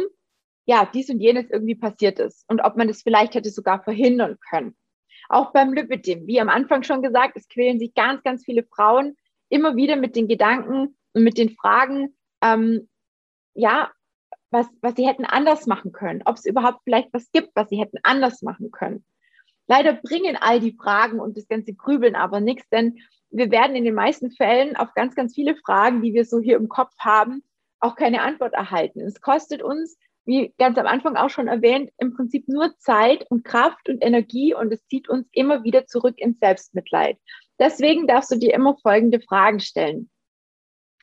ja 0.65 0.89
dies 0.91 1.09
und 1.09 1.19
jenes 1.19 1.49
irgendwie 1.51 1.75
passiert 1.75 2.19
ist 2.19 2.43
und 2.49 2.61
ob 2.61 2.75
man 2.75 2.87
das 2.87 3.03
vielleicht 3.03 3.35
hätte 3.35 3.51
sogar 3.51 3.83
verhindern 3.83 4.37
können. 4.49 4.75
Auch 5.29 5.51
beim 5.51 5.73
Lipidem, 5.73 6.25
wie 6.25 6.41
am 6.41 6.49
Anfang 6.49 6.83
schon 6.83 7.01
gesagt, 7.01 7.37
es 7.37 7.47
quälen 7.47 7.79
sich 7.79 7.93
ganz, 7.93 8.23
ganz 8.23 8.43
viele 8.43 8.63
Frauen 8.63 9.15
immer 9.49 9.75
wieder 9.75 9.95
mit 9.95 10.15
den 10.15 10.27
Gedanken 10.27 10.97
und 11.13 11.23
mit 11.23 11.37
den 11.37 11.51
Fragen, 11.51 12.15
ähm, 12.41 12.89
ja, 13.53 13.91
was, 14.49 14.67
was 14.81 14.95
sie 14.95 15.07
hätten 15.07 15.25
anders 15.25 15.67
machen 15.67 15.91
können, 15.91 16.21
ob 16.25 16.37
es 16.37 16.45
überhaupt 16.45 16.81
vielleicht 16.83 17.13
was 17.13 17.31
gibt, 17.31 17.51
was 17.55 17.69
sie 17.69 17.79
hätten 17.79 17.97
anders 18.03 18.41
machen 18.41 18.71
können. 18.71 19.05
Leider 19.67 19.93
bringen 19.93 20.37
all 20.39 20.59
die 20.59 20.73
Fragen 20.73 21.19
und 21.19 21.37
das 21.37 21.47
ganze 21.47 21.73
Grübeln 21.73 22.15
aber 22.15 22.39
nichts, 22.39 22.67
denn 22.69 22.99
wir 23.29 23.51
werden 23.51 23.75
in 23.75 23.83
den 23.83 23.93
meisten 23.93 24.31
Fällen 24.31 24.77
auf 24.77 24.93
ganz, 24.93 25.13
ganz 25.13 25.35
viele 25.35 25.55
Fragen, 25.55 26.01
die 26.01 26.13
wir 26.13 26.23
so 26.23 26.39
hier 26.39 26.55
im 26.55 26.69
Kopf 26.69 26.93
haben, 26.99 27.43
auch 27.79 27.95
keine 27.95 28.21
Antwort 28.21 28.53
erhalten. 28.53 29.01
Es 29.01 29.19
kostet 29.19 29.61
uns, 29.61 29.97
wie 30.25 30.53
ganz 30.57 30.77
am 30.77 30.87
Anfang 30.87 31.15
auch 31.17 31.29
schon 31.29 31.47
erwähnt, 31.47 31.91
im 31.97 32.15
Prinzip 32.15 32.47
nur 32.47 32.77
Zeit 32.77 33.29
und 33.29 33.43
Kraft 33.43 33.89
und 33.89 34.03
Energie 34.03 34.53
und 34.53 34.71
es 34.71 34.85
zieht 34.87 35.09
uns 35.09 35.27
immer 35.31 35.63
wieder 35.63 35.85
zurück 35.85 36.17
ins 36.17 36.39
Selbstmitleid. 36.39 37.17
Deswegen 37.59 38.07
darfst 38.07 38.31
du 38.31 38.37
dir 38.37 38.53
immer 38.53 38.77
folgende 38.77 39.19
Fragen 39.19 39.59
stellen. 39.59 40.09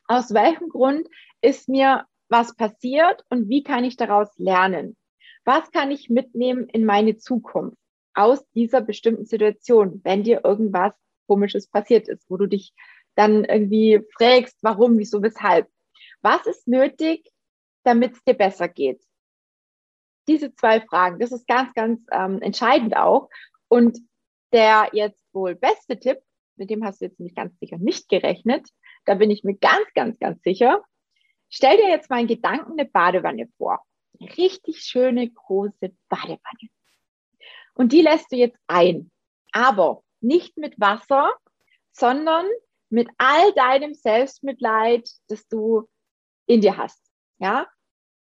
Aus 0.06 0.32
welchem 0.32 0.68
Grund 0.68 1.06
ist 1.40 1.68
mir 1.68 2.06
was 2.28 2.56
passiert 2.56 3.24
und 3.28 3.48
wie 3.48 3.62
kann 3.62 3.84
ich 3.84 3.96
daraus 3.96 4.28
lernen? 4.38 4.96
Was 5.44 5.70
kann 5.70 5.90
ich 5.90 6.08
mitnehmen 6.08 6.68
in 6.68 6.84
meine 6.84 7.16
Zukunft 7.16 7.76
aus 8.14 8.48
dieser 8.50 8.80
bestimmten 8.80 9.26
Situation, 9.26 10.00
wenn 10.04 10.22
dir 10.22 10.44
irgendwas 10.44 10.94
Komisches 11.26 11.68
passiert 11.68 12.08
ist, 12.08 12.28
wo 12.28 12.36
du 12.36 12.46
dich 12.46 12.72
dann 13.14 13.44
irgendwie 13.44 14.02
fragst, 14.16 14.58
warum, 14.62 14.98
wieso, 14.98 15.22
weshalb? 15.22 15.68
Was 16.22 16.46
ist 16.46 16.66
nötig, 16.66 17.30
damit 17.84 18.12
es 18.12 18.24
dir 18.24 18.34
besser 18.34 18.68
geht? 18.68 19.02
Diese 20.26 20.54
zwei 20.54 20.80
Fragen, 20.80 21.18
das 21.18 21.32
ist 21.32 21.46
ganz, 21.46 21.72
ganz 21.74 22.00
ähm, 22.10 22.40
entscheidend 22.40 22.96
auch. 22.96 23.28
Und 23.68 23.98
der 24.52 24.88
jetzt 24.92 25.22
wohl 25.32 25.54
beste 25.54 25.98
Tipp, 25.98 26.18
mit 26.56 26.70
dem 26.70 26.84
hast 26.84 27.00
du 27.00 27.06
jetzt 27.06 27.20
nicht 27.20 27.36
ganz 27.36 27.58
sicher 27.58 27.78
nicht 27.78 28.08
gerechnet, 28.08 28.68
da 29.04 29.14
bin 29.14 29.30
ich 29.30 29.44
mir 29.44 29.56
ganz, 29.56 29.86
ganz, 29.94 30.18
ganz 30.18 30.42
sicher. 30.42 30.82
Stell 31.50 31.76
dir 31.76 31.88
jetzt 31.88 32.08
mal 32.10 32.20
in 32.20 32.26
Gedanken 32.26 32.72
eine 32.72 32.88
Badewanne 32.88 33.48
vor. 33.58 33.80
Eine 34.18 34.36
richtig 34.36 34.78
schöne 34.78 35.28
große 35.30 35.94
Badewanne. 36.08 36.70
Und 37.74 37.92
die 37.92 38.02
lässt 38.02 38.30
du 38.32 38.36
jetzt 38.36 38.58
ein. 38.66 39.10
Aber 39.52 40.02
nicht 40.20 40.56
mit 40.56 40.78
Wasser, 40.80 41.32
sondern 41.92 42.46
mit 42.90 43.08
all 43.18 43.52
deinem 43.54 43.94
Selbstmitleid, 43.94 45.08
das 45.28 45.46
du 45.48 45.88
in 46.46 46.60
dir 46.60 46.76
hast. 46.76 47.02
Ja? 47.38 47.66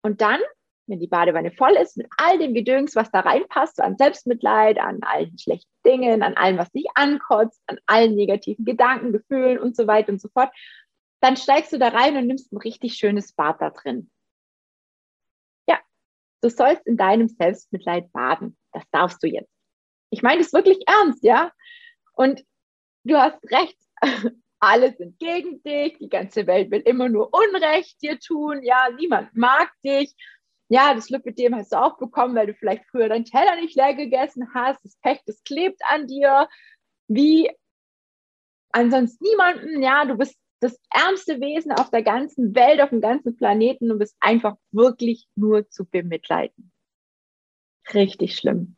Und 0.03 0.21
dann, 0.21 0.41
wenn 0.87 1.01
die 1.01 1.07
Badewanne 1.07 1.53
voll 1.53 1.73
ist, 1.73 1.97
mit 1.97 2.09
all 2.17 2.39
dem 2.39 2.55
Gedöns, 2.55 2.97
was 2.97 3.11
da 3.11 3.21
reinpasst, 3.21 3.81
an 3.81 3.97
Selbstmitleid, 3.97 4.79
an 4.79 5.03
allen 5.03 5.39
schlechten 5.39 5.71
Dingen, 5.85 6.23
an 6.23 6.35
allem, 6.35 6.59
was 6.59 6.71
dich 6.73 6.87
ankotzt, 6.95 7.63
an 7.67 7.79
allen 7.87 8.15
negativen 8.15 8.65
Gedanken, 8.65 9.13
Gefühlen 9.13 9.59
und 9.59 9.77
so 9.77 9.87
weiter 9.87 10.13
und 10.13 10.21
so 10.21 10.29
fort, 10.29 10.51
dann 11.21 11.37
steigst 11.37 11.73
du 11.73 11.79
da 11.79 11.89
rein 11.89 12.17
und 12.17 12.27
nimmst 12.27 12.53
ein 12.53 12.59
richtig 12.59 12.95
schönes 12.95 13.33
Bad 13.33 13.61
da 13.61 13.71
drin. 13.71 14.11
Du 16.41 16.51
sollst 16.51 16.87
in 16.87 16.97
deinem 16.97 17.29
Selbstmitleid 17.29 18.13
baden. 18.13 18.57
Das 18.73 18.85
darfst 18.91 19.23
du 19.23 19.27
jetzt. 19.27 19.51
Ich 20.11 20.23
meine 20.23 20.43
das 20.43 20.53
wirklich 20.53 20.79
ernst, 20.87 21.23
ja? 21.23 21.53
Und 22.15 22.45
du 23.05 23.17
hast 23.17 23.39
recht. 23.51 23.79
Alle 24.61 24.95
sind 24.97 25.19
gegen 25.19 25.63
dich. 25.63 25.99
Die 25.99 26.09
ganze 26.09 26.47
Welt 26.47 26.71
will 26.71 26.81
immer 26.81 27.09
nur 27.09 27.33
Unrecht 27.33 28.01
dir 28.03 28.19
tun. 28.19 28.63
Ja, 28.63 28.89
niemand 28.97 29.37
mag 29.37 29.71
dich. 29.85 30.15
Ja, 30.69 30.95
das 30.95 31.09
Lipidem 31.09 31.55
hast 31.55 31.73
du 31.73 31.81
auch 31.81 31.97
bekommen, 31.97 32.35
weil 32.35 32.49
du 32.49 32.55
vielleicht 32.55 32.85
früher 32.87 33.09
deinen 33.09 33.25
Teller 33.25 33.57
nicht 33.57 33.77
leer 33.77 33.95
gegessen 33.95 34.53
hast. 34.55 34.85
Das 34.85 34.97
Pech, 34.97 35.21
das 35.27 35.43
klebt 35.45 35.81
an 35.89 36.07
dir. 36.07 36.49
Wie 37.07 37.51
ansonsten 38.71 39.25
niemanden. 39.25 39.83
Ja, 39.83 40.05
du 40.05 40.17
bist 40.17 40.37
das 40.61 40.79
ärmste 40.91 41.41
Wesen 41.41 41.73
auf 41.73 41.91
der 41.91 42.03
ganzen 42.03 42.55
Welt, 42.55 42.81
auf 42.81 42.91
dem 42.91 43.01
ganzen 43.01 43.37
Planeten 43.37 43.91
und 43.91 43.99
bist 43.99 44.17
einfach 44.21 44.57
wirklich 44.73 45.29
nur 45.37 45.69
zu 45.71 45.85
bemitleiden. 45.85 46.73
Richtig 47.95 48.37
schlimm. 48.37 48.77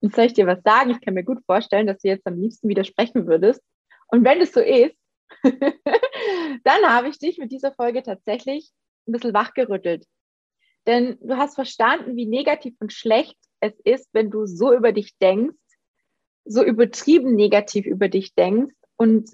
Und 0.00 0.14
soll 0.14 0.26
ich 0.26 0.34
dir 0.34 0.46
was 0.46 0.62
sagen? 0.62 0.90
Ich 0.90 1.00
kann 1.00 1.14
mir 1.14 1.24
gut 1.24 1.42
vorstellen, 1.46 1.86
dass 1.86 1.98
du 1.98 2.08
jetzt 2.08 2.26
am 2.26 2.38
liebsten 2.38 2.68
widersprechen 2.68 3.26
würdest. 3.26 3.62
Und 4.08 4.24
wenn 4.24 4.40
es 4.40 4.52
so 4.52 4.60
ist, 4.60 4.96
dann 5.42 6.82
habe 6.84 7.08
ich 7.08 7.18
dich 7.18 7.38
mit 7.38 7.50
dieser 7.50 7.72
Folge 7.72 8.02
tatsächlich 8.02 8.70
ein 9.06 9.12
bisschen 9.12 9.34
wachgerüttelt. 9.34 10.04
Denn 10.86 11.18
du 11.20 11.36
hast 11.36 11.54
verstanden, 11.54 12.16
wie 12.16 12.26
negativ 12.26 12.74
und 12.80 12.92
schlecht 12.92 13.36
es 13.60 13.72
ist, 13.84 14.08
wenn 14.12 14.30
du 14.30 14.46
so 14.46 14.72
über 14.72 14.92
dich 14.92 15.16
denkst, 15.18 15.56
so 16.44 16.62
übertrieben 16.62 17.34
negativ 17.34 17.86
über 17.86 18.08
dich 18.08 18.34
denkst 18.34 18.74
und 18.96 19.30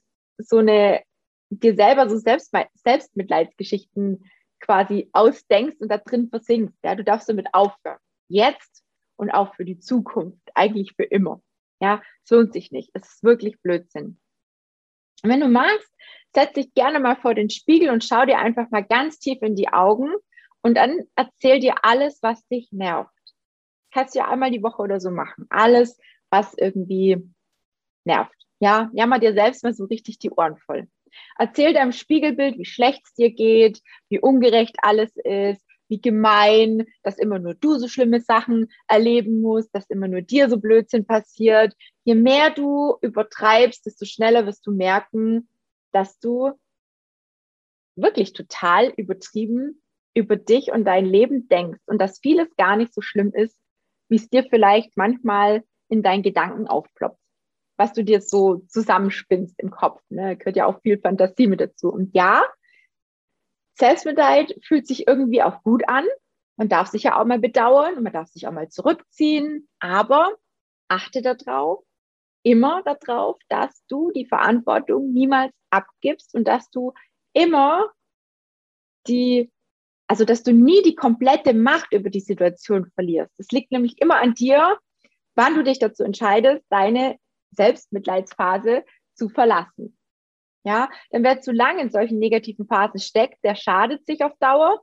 so 0.48 0.58
eine 0.58 1.02
dir 1.50 1.74
selber 1.74 2.08
so 2.08 2.16
Selbst 2.16 2.54
Selbstmitleidsgeschichten 2.74 4.24
quasi 4.60 5.10
ausdenkst 5.12 5.76
und 5.80 5.90
da 5.90 5.98
drin 5.98 6.28
versinkst. 6.30 6.78
Ja, 6.82 6.94
du 6.94 7.04
darfst 7.04 7.28
damit 7.28 7.48
aufhören. 7.52 7.98
Jetzt 8.28 8.82
und 9.16 9.30
auch 9.30 9.54
für 9.54 9.64
die 9.64 9.78
Zukunft, 9.78 10.40
eigentlich 10.54 10.94
für 10.96 11.04
immer. 11.04 11.42
Ja, 11.80 12.02
es 12.24 12.30
lohnt 12.30 12.52
sich 12.52 12.70
nicht. 12.70 12.90
Es 12.94 13.02
ist 13.08 13.22
wirklich 13.22 13.60
Blödsinn. 13.60 14.18
Und 15.22 15.30
wenn 15.30 15.40
du 15.40 15.48
magst, 15.48 15.92
setz 16.34 16.52
dich 16.54 16.72
gerne 16.74 17.00
mal 17.00 17.16
vor 17.16 17.34
den 17.34 17.50
Spiegel 17.50 17.90
und 17.90 18.04
schau 18.04 18.24
dir 18.24 18.38
einfach 18.38 18.70
mal 18.70 18.84
ganz 18.84 19.18
tief 19.18 19.42
in 19.42 19.56
die 19.56 19.68
Augen 19.68 20.12
und 20.62 20.76
dann 20.76 21.00
erzähl 21.16 21.60
dir 21.60 21.84
alles, 21.84 22.22
was 22.22 22.46
dich 22.48 22.72
nervt. 22.72 23.10
kannst 23.92 24.14
du 24.14 24.20
ja 24.20 24.28
einmal 24.28 24.50
die 24.50 24.62
Woche 24.62 24.80
oder 24.80 25.00
so 25.00 25.10
machen. 25.10 25.46
Alles, 25.50 25.98
was 26.30 26.54
irgendwie 26.54 27.18
nervt. 28.04 28.41
Ja, 28.62 28.92
jammer 28.92 29.18
dir 29.18 29.34
selbst 29.34 29.64
mal 29.64 29.74
so 29.74 29.86
richtig 29.86 30.20
die 30.20 30.30
Ohren 30.30 30.56
voll. 30.56 30.86
Erzähl 31.36 31.74
deinem 31.74 31.90
Spiegelbild, 31.90 32.58
wie 32.58 32.64
schlecht 32.64 33.02
es 33.04 33.12
dir 33.14 33.32
geht, 33.32 33.82
wie 34.08 34.20
ungerecht 34.20 34.76
alles 34.82 35.10
ist, 35.16 35.66
wie 35.88 36.00
gemein, 36.00 36.86
dass 37.02 37.18
immer 37.18 37.40
nur 37.40 37.54
du 37.54 37.74
so 37.78 37.88
schlimme 37.88 38.20
Sachen 38.20 38.70
erleben 38.86 39.40
musst, 39.40 39.74
dass 39.74 39.90
immer 39.90 40.06
nur 40.06 40.22
dir 40.22 40.48
so 40.48 40.58
Blödsinn 40.60 41.04
passiert. 41.04 41.74
Je 42.04 42.14
mehr 42.14 42.50
du 42.50 42.98
übertreibst, 43.00 43.84
desto 43.84 44.04
schneller 44.04 44.46
wirst 44.46 44.64
du 44.64 44.70
merken, 44.70 45.48
dass 45.90 46.20
du 46.20 46.52
wirklich 47.96 48.32
total 48.32 48.92
übertrieben 48.96 49.82
über 50.14 50.36
dich 50.36 50.70
und 50.70 50.84
dein 50.84 51.06
Leben 51.06 51.48
denkst 51.48 51.80
und 51.86 52.00
dass 52.00 52.20
vieles 52.20 52.54
gar 52.54 52.76
nicht 52.76 52.94
so 52.94 53.00
schlimm 53.00 53.32
ist, 53.34 53.58
wie 54.08 54.16
es 54.16 54.30
dir 54.30 54.44
vielleicht 54.44 54.96
manchmal 54.96 55.64
in 55.88 56.04
deinen 56.04 56.22
Gedanken 56.22 56.68
aufploppt 56.68 57.18
was 57.82 57.92
du 57.92 58.04
dir 58.04 58.20
so 58.20 58.58
zusammenspinnst 58.68 59.58
im 59.58 59.72
Kopf. 59.72 60.00
Ne? 60.08 60.36
Gehört 60.36 60.54
ja 60.54 60.66
auch 60.66 60.80
viel 60.82 60.98
Fantasie 60.98 61.48
mit 61.48 61.60
dazu. 61.60 61.88
Und 61.92 62.14
ja, 62.14 62.44
Selbstmitleid 63.76 64.54
fühlt 64.62 64.86
sich 64.86 65.08
irgendwie 65.08 65.42
auch 65.42 65.64
gut 65.64 65.88
an. 65.88 66.04
Man 66.56 66.68
darf 66.68 66.86
sich 66.86 67.02
ja 67.02 67.20
auch 67.20 67.24
mal 67.24 67.40
bedauern 67.40 67.96
und 67.96 68.04
man 68.04 68.12
darf 68.12 68.28
sich 68.28 68.46
auch 68.46 68.52
mal 68.52 68.68
zurückziehen. 68.68 69.68
Aber 69.80 70.32
achte 70.86 71.22
darauf, 71.22 71.84
immer 72.44 72.84
darauf, 72.84 73.36
dass 73.48 73.84
du 73.88 74.12
die 74.12 74.26
Verantwortung 74.26 75.12
niemals 75.12 75.52
abgibst 75.70 76.36
und 76.36 76.46
dass 76.46 76.70
du 76.70 76.92
immer 77.32 77.90
die, 79.08 79.50
also 80.06 80.24
dass 80.24 80.44
du 80.44 80.52
nie 80.52 80.82
die 80.82 80.94
komplette 80.94 81.52
Macht 81.52 81.92
über 81.92 82.10
die 82.10 82.20
Situation 82.20 82.86
verlierst. 82.94 83.32
Es 83.38 83.50
liegt 83.50 83.72
nämlich 83.72 84.00
immer 84.00 84.20
an 84.20 84.34
dir, 84.34 84.78
wann 85.34 85.56
du 85.56 85.64
dich 85.64 85.80
dazu 85.80 86.04
entscheidest, 86.04 86.64
deine 86.68 87.18
Selbstmitleidsphase 87.52 88.84
zu 89.14 89.28
verlassen. 89.28 89.96
Ja, 90.64 90.88
denn 91.12 91.24
wer 91.24 91.40
zu 91.40 91.52
lange 91.52 91.82
in 91.82 91.90
solchen 91.90 92.18
negativen 92.18 92.66
Phasen 92.66 93.00
steckt, 93.00 93.42
der 93.42 93.56
schadet 93.56 94.06
sich 94.06 94.22
auf 94.22 94.32
Dauer, 94.38 94.80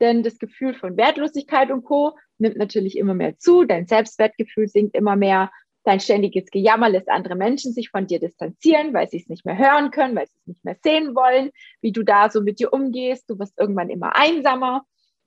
denn 0.00 0.22
das 0.22 0.38
Gefühl 0.38 0.74
von 0.74 0.96
Wertlosigkeit 0.96 1.70
und 1.70 1.84
Co. 1.84 2.18
nimmt 2.38 2.56
natürlich 2.56 2.98
immer 2.98 3.14
mehr 3.14 3.38
zu, 3.38 3.64
dein 3.64 3.86
Selbstwertgefühl 3.86 4.68
sinkt 4.68 4.94
immer 4.94 5.16
mehr, 5.16 5.50
dein 5.84 6.00
ständiges 6.00 6.50
Gejammer 6.50 6.88
lässt 6.88 7.08
andere 7.08 7.34
Menschen 7.34 7.72
sich 7.72 7.88
von 7.88 8.06
dir 8.06 8.20
distanzieren, 8.20 8.92
weil 8.92 9.08
sie 9.08 9.18
es 9.18 9.28
nicht 9.28 9.44
mehr 9.44 9.56
hören 9.56 9.90
können, 9.90 10.14
weil 10.14 10.26
sie 10.26 10.36
es 10.38 10.46
nicht 10.46 10.64
mehr 10.64 10.76
sehen 10.82 11.14
wollen, 11.14 11.50
wie 11.80 11.92
du 11.92 12.02
da 12.02 12.30
so 12.30 12.40
mit 12.42 12.60
dir 12.60 12.72
umgehst, 12.72 13.28
du 13.28 13.38
wirst 13.38 13.58
irgendwann 13.58 13.90
immer 13.90 14.14
einsamer. 14.14 14.84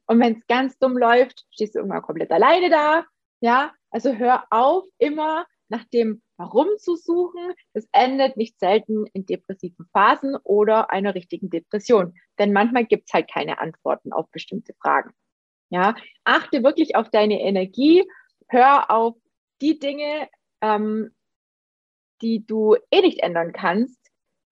Und 0.07 0.19
wenn 0.19 0.37
es 0.37 0.47
ganz 0.47 0.77
dumm 0.77 0.97
läuft, 0.97 1.45
stehst 1.51 1.75
du 1.75 1.79
irgendwann 1.79 2.03
komplett 2.03 2.31
alleine 2.31 2.69
da, 2.69 3.05
ja, 3.41 3.73
also 3.89 4.13
hör 4.13 4.45
auf, 4.49 4.85
immer 4.97 5.45
nach 5.67 5.83
dem 5.85 6.21
Warum 6.37 6.67
zu 6.77 6.95
suchen, 6.95 7.53
das 7.73 7.87
endet 7.93 8.35
nicht 8.35 8.59
selten 8.59 9.05
in 9.13 9.25
depressiven 9.25 9.85
Phasen 9.93 10.35
oder 10.43 10.91
einer 10.91 11.15
richtigen 11.15 11.49
Depression. 11.49 12.13
Denn 12.37 12.51
manchmal 12.51 12.85
gibt 12.85 13.07
es 13.07 13.13
halt 13.13 13.31
keine 13.31 13.59
Antworten 13.59 14.11
auf 14.11 14.29
bestimmte 14.31 14.73
Fragen. 14.73 15.11
Ja, 15.69 15.95
achte 16.25 16.63
wirklich 16.63 16.95
auf 16.95 17.09
deine 17.09 17.41
Energie, 17.41 18.03
hör 18.49 18.91
auf 18.91 19.15
die 19.61 19.79
Dinge, 19.79 20.29
ähm, 20.61 21.15
die 22.21 22.45
du 22.45 22.75
eh 22.91 23.01
nicht 23.01 23.21
ändern 23.23 23.53
kannst. 23.53 23.99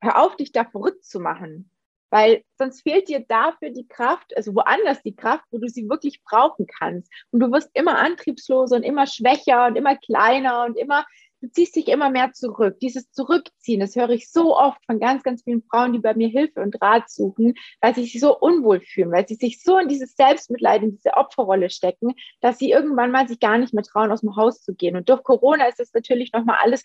Hör 0.02 0.22
auf, 0.22 0.36
dich 0.36 0.52
da 0.52 0.66
verrückt 0.66 1.04
zu 1.04 1.20
machen. 1.20 1.70
Weil 2.10 2.44
sonst 2.58 2.82
fehlt 2.82 3.10
dir 3.10 3.22
dafür 3.28 3.72
die 3.72 3.88
Kraft, 3.88 4.38
also 4.38 4.54
woanders 4.54 5.02
die 5.02 5.16
Kraft, 5.16 5.46
wo 5.50 5.58
du 5.58 5.68
sie 5.68 5.90
wirklich 5.90 6.24
brauchen 6.24 6.68
kannst. 6.68 7.12
Und 7.32 7.40
du 7.40 7.52
wirst 7.52 7.72
immer 7.74 7.98
antriebsloser 7.98 8.76
und 8.76 8.84
immer 8.84 9.08
schwächer 9.08 9.66
und 9.68 9.76
immer 9.76 9.98
kleiner 9.98 10.66
und 10.66 10.78
immer 10.78 11.06
du 11.44 11.52
ziehst 11.52 11.76
dich 11.76 11.90
immer 11.90 12.10
mehr 12.10 12.32
zurück. 12.32 12.80
Dieses 12.80 13.12
Zurückziehen, 13.12 13.82
das 13.82 13.98
höre 13.98 14.12
ich 14.12 14.32
so 14.32 14.58
oft 14.58 14.84
von 14.86 15.00
ganz, 15.00 15.24
ganz 15.24 15.44
vielen 15.44 15.62
Frauen, 15.62 15.92
die 15.92 16.00
bei 16.00 16.14
mir 16.14 16.30
Hilfe 16.30 16.62
und 16.62 16.82
Rat 16.82 17.10
suchen, 17.10 17.56
weil 17.82 17.94
sie 17.94 18.04
sich 18.04 18.22
so 18.22 18.40
unwohl 18.40 18.80
fühlen, 18.80 19.12
weil 19.12 19.28
sie 19.28 19.36
sich 19.36 19.62
so 19.62 19.78
in 19.78 19.90
dieses 19.90 20.16
Selbstmitleid, 20.16 20.84
in 20.84 20.96
diese 20.96 21.16
Opferrolle 21.16 21.70
stecken, 21.70 22.14
dass 22.40 22.60
sie 22.60 22.72
irgendwann 22.72 23.12
mal 23.12 23.28
sich 23.28 23.42
gar 23.42 23.58
nicht 23.58 23.74
mehr 23.74 23.84
trauen, 23.84 24.12
aus 24.12 24.22
dem 24.22 24.38
Haus 24.38 24.62
zu 24.62 24.74
gehen. 24.74 24.96
Und 24.96 25.10
durch 25.10 25.22
Corona 25.24 25.66
ist 25.66 25.80
das 25.80 25.94
natürlich 25.94 26.32
nochmal 26.32 26.60
alles 26.62 26.82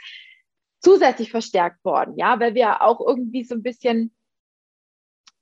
zusätzlich 0.81 1.31
verstärkt 1.31 1.85
worden, 1.85 2.17
ja, 2.17 2.41
weil 2.41 2.55
wir 2.55 2.83
auch 2.83 3.01
irgendwie 3.01 3.45
so 3.45 3.55
ein 3.55 3.63
bisschen 3.63 4.13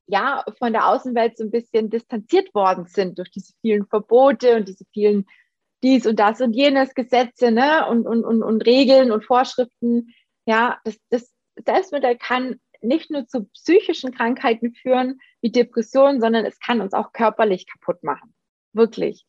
ja, 0.08 0.44
von 0.58 0.72
der 0.72 0.86
Außenwelt 0.88 1.38
so 1.38 1.44
ein 1.44 1.50
bisschen 1.50 1.90
distanziert 1.90 2.54
worden 2.54 2.86
sind 2.86 3.18
durch 3.18 3.30
diese 3.30 3.54
vielen 3.60 3.86
Verbote 3.86 4.56
und 4.56 4.68
diese 4.68 4.84
vielen 4.92 5.26
dies 5.86 6.04
und 6.04 6.18
das 6.18 6.40
und 6.40 6.52
jenes 6.52 6.94
Gesetze 6.94 7.52
ne? 7.52 7.88
und, 7.88 8.06
und, 8.06 8.24
und, 8.24 8.42
und 8.42 8.62
Regeln 8.66 9.12
und 9.12 9.24
Vorschriften. 9.24 10.12
Ja, 10.44 10.80
das, 10.82 10.98
das 11.10 11.32
Selbstmitleid 11.64 12.18
kann 12.18 12.60
nicht 12.82 13.10
nur 13.10 13.26
zu 13.28 13.44
psychischen 13.50 14.12
Krankheiten 14.12 14.74
führen, 14.74 15.20
wie 15.40 15.52
Depressionen, 15.52 16.20
sondern 16.20 16.44
es 16.44 16.58
kann 16.58 16.80
uns 16.80 16.92
auch 16.92 17.12
körperlich 17.12 17.66
kaputt 17.68 18.02
machen. 18.02 18.34
Wirklich. 18.72 19.26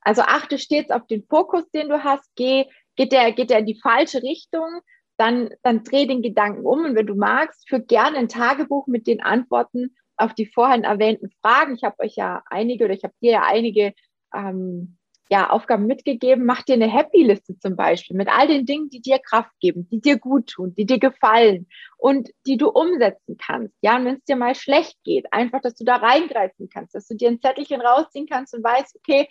Also 0.00 0.22
achte 0.22 0.58
stets 0.58 0.90
auf 0.90 1.06
den 1.06 1.26
Fokus, 1.28 1.70
den 1.72 1.90
du 1.90 2.02
hast. 2.02 2.28
Geh, 2.36 2.64
geht 2.96 3.12
der, 3.12 3.32
geht 3.32 3.50
der 3.50 3.58
in 3.58 3.66
die 3.66 3.80
falsche 3.80 4.22
Richtung, 4.22 4.80
dann, 5.18 5.50
dann 5.62 5.84
dreh 5.84 6.06
den 6.06 6.22
Gedanken 6.22 6.64
um. 6.64 6.86
Und 6.86 6.94
wenn 6.94 7.06
du 7.06 7.16
magst, 7.16 7.68
führ 7.68 7.80
gerne 7.80 8.16
ein 8.16 8.28
Tagebuch 8.28 8.86
mit 8.86 9.06
den 9.06 9.20
Antworten 9.20 9.94
auf 10.16 10.32
die 10.32 10.46
vorhin 10.46 10.84
erwähnten 10.84 11.30
Fragen. 11.42 11.74
Ich 11.74 11.84
habe 11.84 12.00
euch 12.00 12.16
ja 12.16 12.42
einige 12.46 12.86
oder 12.86 12.94
ich 12.94 13.04
habe 13.04 13.14
dir 13.20 13.32
ja 13.32 13.42
einige 13.44 13.92
ähm, 14.34 14.97
ja, 15.30 15.50
Aufgaben 15.50 15.86
mitgegeben. 15.86 16.46
Mach 16.46 16.62
dir 16.62 16.74
eine 16.74 16.90
Happy-Liste 16.90 17.58
zum 17.58 17.76
Beispiel 17.76 18.16
mit 18.16 18.28
all 18.28 18.48
den 18.48 18.64
Dingen, 18.64 18.88
die 18.88 19.00
dir 19.00 19.18
Kraft 19.18 19.52
geben, 19.60 19.88
die 19.90 20.00
dir 20.00 20.18
gut 20.18 20.48
tun, 20.48 20.74
die 20.74 20.86
dir 20.86 20.98
gefallen 20.98 21.68
und 21.98 22.30
die 22.46 22.56
du 22.56 22.68
umsetzen 22.70 23.36
kannst. 23.36 23.74
Ja, 23.82 23.96
und 23.96 24.06
wenn 24.06 24.16
es 24.16 24.24
dir 24.24 24.36
mal 24.36 24.54
schlecht 24.54 24.96
geht, 25.04 25.32
einfach, 25.32 25.60
dass 25.60 25.74
du 25.74 25.84
da 25.84 25.96
reingreifen 25.96 26.68
kannst, 26.72 26.94
dass 26.94 27.06
du 27.06 27.14
dir 27.14 27.28
ein 27.28 27.40
Zettelchen 27.40 27.80
rausziehen 27.80 28.26
kannst 28.26 28.54
und 28.54 28.64
weißt, 28.64 28.96
okay, 28.96 29.28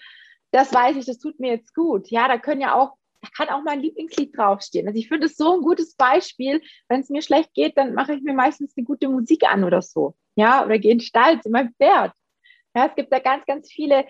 das 0.52 0.74
weiß 0.74 0.98
ich, 0.98 1.06
das 1.06 1.18
tut 1.18 1.40
mir 1.40 1.52
jetzt 1.54 1.74
gut. 1.74 2.10
Ja, 2.10 2.28
da 2.28 2.38
können 2.38 2.62
ja 2.62 2.76
auch, 2.76 2.94
da 3.22 3.30
kann 3.36 3.50
auch 3.50 3.64
mein 3.64 3.82
Lieblingslied 3.82 4.38
draufstehen. 4.38 4.88
Also 4.88 5.00
ich 5.00 5.08
finde 5.08 5.26
es 5.26 5.36
so 5.36 5.56
ein 5.56 5.62
gutes 5.62 5.96
Beispiel. 5.96 6.62
Wenn 6.88 7.02
es 7.02 7.10
mir 7.10 7.22
schlecht 7.22 7.54
geht, 7.54 7.78
dann 7.78 7.94
mache 7.94 8.14
ich 8.14 8.22
mir 8.22 8.34
meistens 8.34 8.74
eine 8.78 8.86
gute 8.86 9.10
Musik 9.10 9.44
an 9.52 9.64
oder 9.64 9.82
so. 9.82 10.16
Ja, 10.36 10.64
oder 10.64 10.78
gehe 10.78 10.92
in 10.92 11.00
den 11.00 11.04
Stall 11.04 11.42
zu 11.42 11.50
meinem 11.50 11.74
Pferd. 11.74 12.14
Ja, 12.76 12.86
es 12.86 12.96
gibt 12.96 13.12
da 13.12 13.18
ganz, 13.20 13.44
ganz 13.46 13.72
viele 13.72 14.06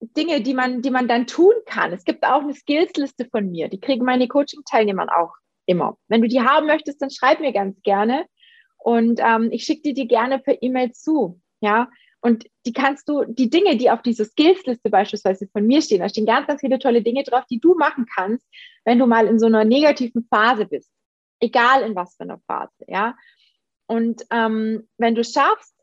Dinge, 0.00 0.40
die 0.40 0.54
man, 0.54 0.82
die 0.82 0.90
man 0.90 1.08
dann 1.08 1.26
tun 1.26 1.54
kann. 1.66 1.92
Es 1.92 2.04
gibt 2.04 2.24
auch 2.24 2.42
eine 2.42 2.54
Skillsliste 2.54 3.26
von 3.26 3.50
mir, 3.50 3.68
die 3.68 3.80
kriegen 3.80 4.04
meine 4.04 4.28
Coaching-Teilnehmer 4.28 5.06
auch 5.16 5.32
immer. 5.66 5.96
Wenn 6.08 6.22
du 6.22 6.28
die 6.28 6.40
haben 6.40 6.66
möchtest, 6.66 7.00
dann 7.00 7.10
schreib 7.10 7.40
mir 7.40 7.52
ganz 7.52 7.80
gerne 7.82 8.26
und 8.78 9.20
ähm, 9.22 9.50
ich 9.52 9.64
schicke 9.64 9.82
dir 9.82 9.94
die 9.94 10.08
gerne 10.08 10.38
per 10.38 10.60
E-Mail 10.60 10.92
zu. 10.92 11.40
Ja, 11.60 11.88
und 12.20 12.46
die 12.66 12.72
kannst 12.72 13.08
du, 13.08 13.24
die 13.24 13.50
Dinge, 13.50 13.76
die 13.76 13.90
auf 13.90 14.02
dieser 14.02 14.24
Skillsliste 14.24 14.90
beispielsweise 14.90 15.48
von 15.48 15.66
mir 15.66 15.82
stehen, 15.82 16.00
da 16.00 16.08
stehen 16.08 16.26
ganz, 16.26 16.46
ganz 16.46 16.60
viele 16.60 16.78
tolle 16.78 17.02
Dinge 17.02 17.24
drauf, 17.24 17.44
die 17.50 17.58
du 17.58 17.74
machen 17.74 18.06
kannst, 18.14 18.46
wenn 18.84 19.00
du 19.00 19.06
mal 19.06 19.26
in 19.26 19.40
so 19.40 19.46
einer 19.46 19.64
negativen 19.64 20.26
Phase 20.28 20.66
bist. 20.66 20.88
Egal 21.40 21.82
in 21.82 21.96
was 21.96 22.16
für 22.16 22.22
einer 22.22 22.40
Phase, 22.46 22.84
ja. 22.86 23.16
Und 23.86 24.22
ähm, 24.30 24.88
wenn 24.98 25.16
du 25.16 25.24
schaffst, 25.24 25.74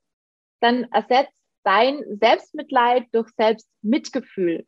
dann 0.62 0.86
ersetzt 0.92 1.39
dein 1.70 2.04
Selbstmitleid 2.20 3.06
durch 3.12 3.30
Selbstmitgefühl. 3.38 4.66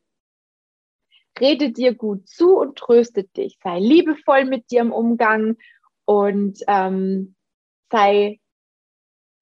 Rede 1.39 1.71
dir 1.71 1.95
gut 1.95 2.29
zu 2.29 2.59
und 2.59 2.77
tröste 2.77 3.23
dich. 3.23 3.57
Sei 3.63 3.79
liebevoll 3.79 4.45
mit 4.45 4.69
dir 4.69 4.81
im 4.81 4.91
Umgang 4.91 5.57
und 6.05 6.59
ähm, 6.67 7.35
sei 7.91 8.39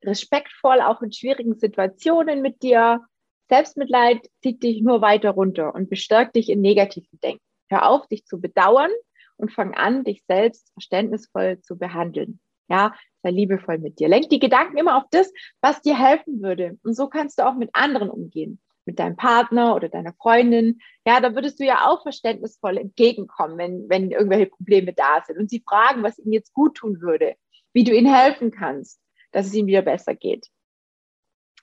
respektvoll 0.05 0.79
auch 0.79 1.01
in 1.01 1.11
schwierigen 1.11 1.59
Situationen 1.59 2.41
mit 2.41 2.63
dir. 2.63 3.01
Selbstmitleid 3.49 4.25
zieht 4.41 4.63
dich 4.63 4.81
nur 4.81 5.01
weiter 5.01 5.31
runter 5.31 5.75
und 5.75 5.89
bestärkt 5.89 6.37
dich 6.37 6.49
in 6.49 6.61
negativen 6.61 7.19
Denken. 7.21 7.43
Hör 7.69 7.89
auf, 7.89 8.07
dich 8.07 8.25
zu 8.25 8.39
bedauern 8.39 8.91
und 9.35 9.51
fang 9.51 9.73
an, 9.73 10.05
dich 10.05 10.23
selbst 10.29 10.71
verständnisvoll 10.71 11.59
zu 11.59 11.77
behandeln. 11.77 12.39
Ja, 12.69 12.93
sei 13.23 13.31
liebevoll 13.31 13.79
mit 13.79 13.99
dir. 13.99 14.07
Lenk 14.07 14.29
die 14.29 14.39
Gedanken 14.39 14.77
immer 14.77 14.97
auf 14.97 15.05
das, 15.11 15.31
was 15.61 15.81
dir 15.81 15.97
helfen 15.97 16.41
würde. 16.41 16.77
Und 16.83 16.95
so 16.95 17.07
kannst 17.07 17.39
du 17.39 17.47
auch 17.47 17.55
mit 17.55 17.69
anderen 17.73 18.09
umgehen. 18.09 18.61
Mit 18.85 18.99
deinem 18.99 19.17
Partner 19.17 19.75
oder 19.75 19.89
deiner 19.89 20.13
Freundin. 20.13 20.79
Ja, 21.05 21.19
da 21.19 21.35
würdest 21.35 21.59
du 21.59 21.65
ja 21.65 21.87
auch 21.87 22.03
verständnisvoll 22.03 22.77
entgegenkommen, 22.77 23.57
wenn, 23.57 23.89
wenn 23.89 24.11
irgendwelche 24.11 24.47
Probleme 24.47 24.93
da 24.93 25.23
sind 25.25 25.37
und 25.37 25.49
sie 25.49 25.63
fragen, 25.67 26.01
was 26.01 26.17
ihnen 26.17 26.33
jetzt 26.33 26.53
gut 26.53 26.75
tun 26.75 27.01
würde, 27.01 27.35
wie 27.73 27.83
du 27.83 27.93
ihnen 27.93 28.11
helfen 28.11 28.51
kannst, 28.51 28.99
dass 29.31 29.45
es 29.45 29.53
ihnen 29.53 29.67
wieder 29.67 29.83
besser 29.83 30.15
geht. 30.15 30.47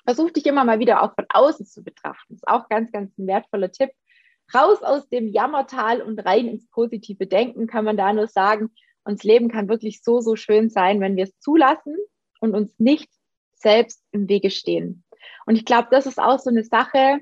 Versuch 0.05 0.31
dich 0.31 0.47
immer 0.47 0.64
mal 0.64 0.79
wieder 0.79 1.03
auch 1.03 1.14
von 1.14 1.27
außen 1.29 1.66
zu 1.66 1.83
betrachten. 1.83 2.35
Das 2.35 2.38
ist 2.38 2.49
auch 2.49 2.69
ganz, 2.69 2.92
ganz 2.92 3.16
ein 3.19 3.27
wertvoller 3.27 3.73
Tipp. 3.73 3.90
Raus 4.55 4.83
aus 4.83 5.09
dem 5.09 5.27
Jammertal 5.27 6.01
und 6.01 6.21
rein 6.21 6.47
ins 6.47 6.69
positive 6.69 7.27
Denken 7.27 7.66
kann 7.66 7.85
man 7.85 7.97
da 7.97 8.12
nur 8.12 8.29
sagen, 8.29 8.71
und 9.07 9.21
das 9.21 9.25
Leben 9.25 9.49
kann 9.49 9.69
wirklich 9.69 10.03
so, 10.03 10.21
so 10.21 10.37
schön 10.37 10.69
sein, 10.69 11.01
wenn 11.01 11.16
wir 11.16 11.25
es 11.25 11.38
zulassen 11.38 11.97
und 12.40 12.55
uns 12.55 12.79
nicht 12.79 13.09
selbst 13.55 14.03
im 14.11 14.29
Wege 14.29 14.51
stehen. 14.51 15.05
Und 15.47 15.57
ich 15.57 15.64
glaube, 15.64 15.88
das 15.90 16.07
ist 16.07 16.19
auch 16.19 16.38
so 16.38 16.51
eine 16.51 16.64
Sache, 16.64 17.21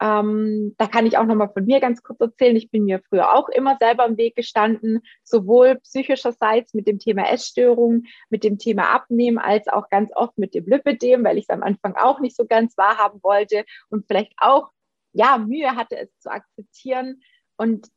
ähm, 0.00 0.74
da 0.76 0.86
kann 0.86 1.06
ich 1.06 1.16
auch 1.16 1.24
nochmal 1.24 1.50
von 1.52 1.64
mir 1.64 1.80
ganz 1.80 2.02
kurz 2.02 2.20
erzählen. 2.20 2.56
Ich 2.56 2.70
bin 2.70 2.84
mir 2.84 3.00
früher 3.08 3.32
auch 3.32 3.48
immer 3.48 3.78
selber 3.80 4.04
im 4.04 4.18
Weg 4.18 4.36
gestanden, 4.36 5.00
sowohl 5.22 5.76
psychischerseits 5.76 6.74
mit 6.74 6.86
dem 6.86 6.98
Thema 6.98 7.30
Essstörung, 7.30 8.02
mit 8.28 8.44
dem 8.44 8.58
Thema 8.58 8.94
Abnehmen, 8.94 9.38
als 9.38 9.66
auch 9.68 9.88
ganz 9.88 10.10
oft 10.14 10.36
mit 10.36 10.54
dem 10.54 10.66
Lipidem, 10.66 11.24
weil 11.24 11.38
ich 11.38 11.44
es 11.44 11.50
am 11.50 11.62
Anfang 11.62 11.94
auch 11.96 12.20
nicht 12.20 12.36
so 12.36 12.44
ganz 12.44 12.76
wahrhaben 12.76 13.22
wollte 13.22 13.64
und 13.88 14.06
vielleicht 14.06 14.34
auch, 14.36 14.72
ja, 15.12 15.38
Mühe 15.38 15.74
hatte, 15.76 15.96
es 15.96 16.18
zu 16.18 16.30
akzeptieren. 16.30 17.22
Und 17.56 17.88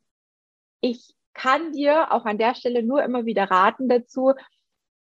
ich 0.80 1.14
kann 1.38 1.72
dir 1.72 2.12
auch 2.12 2.24
an 2.24 2.38
der 2.38 2.54
Stelle 2.54 2.82
nur 2.82 3.02
immer 3.02 3.24
wieder 3.24 3.44
raten 3.44 3.88
dazu, 3.88 4.34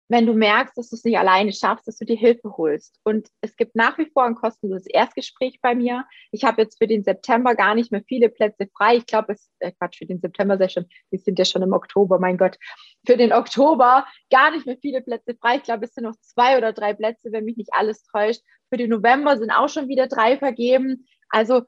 wenn 0.08 0.26
du 0.26 0.34
merkst, 0.34 0.76
dass 0.76 0.90
du 0.90 0.96
es 0.96 1.04
nicht 1.04 1.18
alleine 1.18 1.52
schaffst, 1.52 1.88
dass 1.88 1.98
du 1.98 2.04
dir 2.04 2.16
Hilfe 2.16 2.56
holst. 2.56 3.00
Und 3.02 3.28
es 3.40 3.56
gibt 3.56 3.74
nach 3.74 3.98
wie 3.98 4.06
vor 4.06 4.24
ein 4.24 4.36
kostenloses 4.36 4.86
Erstgespräch 4.86 5.60
bei 5.60 5.74
mir. 5.74 6.04
Ich 6.30 6.44
habe 6.44 6.62
jetzt 6.62 6.78
für 6.78 6.86
den 6.86 7.02
September 7.02 7.54
gar 7.54 7.74
nicht 7.74 7.90
mehr 7.90 8.02
viele 8.06 8.28
Plätze 8.28 8.68
frei. 8.76 8.96
Ich 8.96 9.06
glaube, 9.06 9.32
es, 9.32 9.50
äh 9.58 9.72
Quatsch, 9.72 9.98
für 9.98 10.06
den 10.06 10.20
September 10.20 10.58
sehr 10.58 10.68
schon, 10.68 10.86
wir 11.10 11.18
sind 11.18 11.38
ja 11.38 11.44
schon 11.44 11.62
im 11.62 11.72
Oktober, 11.72 12.18
mein 12.20 12.38
Gott. 12.38 12.56
Für 13.04 13.16
den 13.16 13.32
Oktober 13.32 14.06
gar 14.30 14.52
nicht 14.52 14.66
mehr 14.66 14.78
viele 14.80 15.02
Plätze 15.02 15.34
frei. 15.40 15.56
Ich 15.56 15.64
glaube, 15.64 15.86
es 15.86 15.94
sind 15.94 16.04
noch 16.04 16.16
zwei 16.20 16.56
oder 16.56 16.72
drei 16.72 16.94
Plätze, 16.94 17.32
wenn 17.32 17.44
mich 17.44 17.56
nicht 17.56 17.70
alles 17.72 18.04
täuscht. 18.04 18.42
Für 18.68 18.76
den 18.76 18.90
November 18.90 19.36
sind 19.38 19.50
auch 19.50 19.68
schon 19.68 19.88
wieder 19.88 20.06
drei 20.06 20.38
vergeben. 20.38 21.06
Also 21.28 21.62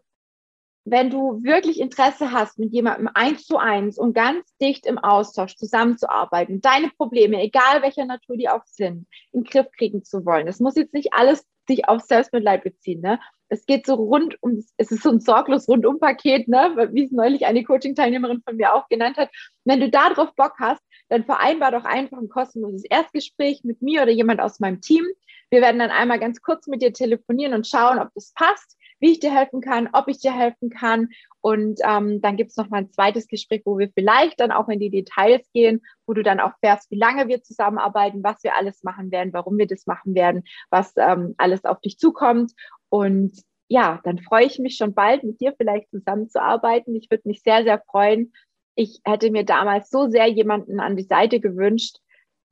wenn 0.90 1.10
du 1.10 1.42
wirklich 1.42 1.80
Interesse 1.80 2.32
hast, 2.32 2.58
mit 2.58 2.72
jemandem 2.72 3.08
eins 3.14 3.44
zu 3.44 3.58
eins 3.58 3.98
und 3.98 4.14
ganz 4.14 4.56
dicht 4.58 4.86
im 4.86 4.98
Austausch 4.98 5.56
zusammenzuarbeiten, 5.56 6.60
deine 6.60 6.90
Probleme, 6.96 7.42
egal 7.42 7.82
welcher 7.82 8.04
Natur 8.04 8.36
die 8.36 8.48
auch 8.48 8.64
sind, 8.64 9.06
in 9.32 9.42
den 9.42 9.44
Griff 9.44 9.66
kriegen 9.76 10.04
zu 10.04 10.24
wollen. 10.24 10.48
Es 10.48 10.60
muss 10.60 10.76
jetzt 10.76 10.94
nicht 10.94 11.12
alles 11.12 11.46
sich 11.66 11.88
auf 11.88 12.02
Selbstmitleid 12.02 12.64
beziehen. 12.64 13.00
Ne? 13.02 13.20
Es 13.48 13.66
geht 13.66 13.86
so 13.86 13.94
rund 13.94 14.42
um, 14.42 14.64
es 14.76 14.90
ist 14.90 15.02
so 15.02 15.10
ein 15.10 15.20
sorglos 15.20 15.68
Rundum-Paket, 15.68 16.48
ne? 16.48 16.88
wie 16.92 17.04
es 17.04 17.12
neulich 17.12 17.46
eine 17.46 17.62
Coaching-Teilnehmerin 17.62 18.42
von 18.42 18.56
mir 18.56 18.74
auch 18.74 18.88
genannt 18.88 19.18
hat. 19.18 19.30
Wenn 19.64 19.80
du 19.80 19.90
darauf 19.90 20.34
Bock 20.34 20.54
hast, 20.58 20.82
dann 21.08 21.24
vereinbar 21.24 21.72
doch 21.72 21.84
einfach 21.84 22.18
ein 22.18 22.28
kostenloses 22.28 22.84
Erstgespräch 22.84 23.64
mit 23.64 23.82
mir 23.82 24.02
oder 24.02 24.10
jemand 24.10 24.40
aus 24.40 24.60
meinem 24.60 24.80
Team. 24.80 25.04
Wir 25.50 25.60
werden 25.60 25.78
dann 25.78 25.90
einmal 25.90 26.18
ganz 26.18 26.42
kurz 26.42 26.66
mit 26.66 26.82
dir 26.82 26.92
telefonieren 26.92 27.54
und 27.54 27.66
schauen, 27.66 27.98
ob 27.98 28.08
das 28.14 28.32
passt 28.34 28.77
wie 29.00 29.12
ich 29.12 29.20
dir 29.20 29.34
helfen 29.34 29.60
kann, 29.60 29.88
ob 29.92 30.08
ich 30.08 30.18
dir 30.18 30.32
helfen 30.32 30.70
kann. 30.70 31.08
Und 31.40 31.80
ähm, 31.84 32.20
dann 32.20 32.36
gibt 32.36 32.50
es 32.50 32.56
noch 32.56 32.68
mal 32.68 32.78
ein 32.78 32.92
zweites 32.92 33.26
Gespräch, 33.28 33.62
wo 33.64 33.78
wir 33.78 33.90
vielleicht 33.94 34.40
dann 34.40 34.50
auch 34.50 34.68
in 34.68 34.80
die 34.80 34.90
Details 34.90 35.48
gehen, 35.52 35.82
wo 36.06 36.14
du 36.14 36.22
dann 36.22 36.40
auch 36.40 36.52
fährst, 36.60 36.90
wie 36.90 36.98
lange 36.98 37.28
wir 37.28 37.42
zusammenarbeiten, 37.42 38.22
was 38.22 38.42
wir 38.42 38.54
alles 38.56 38.82
machen 38.82 39.10
werden, 39.10 39.32
warum 39.32 39.58
wir 39.58 39.66
das 39.66 39.86
machen 39.86 40.14
werden, 40.14 40.44
was 40.70 40.92
ähm, 40.96 41.34
alles 41.38 41.64
auf 41.64 41.80
dich 41.80 41.98
zukommt. 41.98 42.52
Und 42.88 43.32
ja, 43.68 44.00
dann 44.04 44.18
freue 44.18 44.46
ich 44.46 44.58
mich 44.58 44.76
schon 44.76 44.94
bald, 44.94 45.24
mit 45.24 45.40
dir 45.40 45.54
vielleicht 45.56 45.90
zusammenzuarbeiten. 45.90 46.94
Ich 46.96 47.10
würde 47.10 47.28
mich 47.28 47.42
sehr, 47.42 47.62
sehr 47.64 47.82
freuen. 47.90 48.32
ich 48.74 49.00
hätte 49.04 49.30
mir 49.30 49.44
damals 49.44 49.90
so 49.90 50.08
sehr 50.08 50.26
jemanden 50.26 50.80
an 50.80 50.96
die 50.96 51.02
Seite 51.02 51.40
gewünscht, 51.40 51.98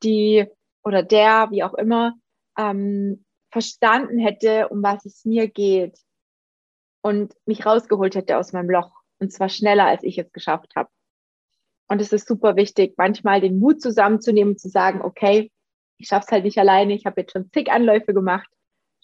die 0.03 0.45
oder 0.83 1.01
der, 1.03 1.47
wie 1.51 1.63
auch 1.63 1.73
immer, 1.73 2.13
ähm, 2.57 3.25
verstanden 3.49 4.19
hätte, 4.19 4.67
um 4.69 4.83
was 4.83 5.05
es 5.05 5.25
mir 5.25 5.47
geht 5.47 5.97
und 7.07 7.33
mich 7.45 7.65
rausgeholt 7.65 8.15
hätte 8.15 8.37
aus 8.37 8.53
meinem 8.53 8.69
Loch. 8.69 8.91
Und 9.19 9.31
zwar 9.31 9.49
schneller, 9.49 9.85
als 9.85 10.03
ich 10.03 10.17
es 10.17 10.31
geschafft 10.31 10.75
habe. 10.75 10.89
Und 11.87 12.01
es 12.01 12.11
ist 12.11 12.27
super 12.27 12.55
wichtig, 12.57 12.95
manchmal 12.97 13.39
den 13.39 13.59
Mut 13.59 13.81
zusammenzunehmen 13.81 14.53
und 14.53 14.59
zu 14.59 14.69
sagen, 14.69 15.01
okay, 15.01 15.51
ich 15.97 16.09
schaffe 16.09 16.25
es 16.27 16.31
halt 16.31 16.43
nicht 16.43 16.57
alleine, 16.57 16.93
ich 16.93 17.05
habe 17.05 17.21
jetzt 17.21 17.31
schon 17.31 17.49
zig 17.51 17.71
Anläufe 17.71 18.13
gemacht, 18.13 18.49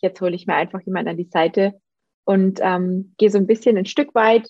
jetzt 0.01 0.19
hole 0.19 0.35
ich 0.35 0.45
mir 0.45 0.55
einfach 0.55 0.81
jemanden 0.81 1.11
an 1.11 1.17
die 1.17 1.29
Seite 1.29 1.79
und 2.25 2.59
ähm, 2.61 3.15
gehe 3.17 3.31
so 3.31 3.37
ein 3.37 3.47
bisschen 3.47 3.77
ein 3.77 3.85
Stück 3.85 4.13
weit, 4.13 4.49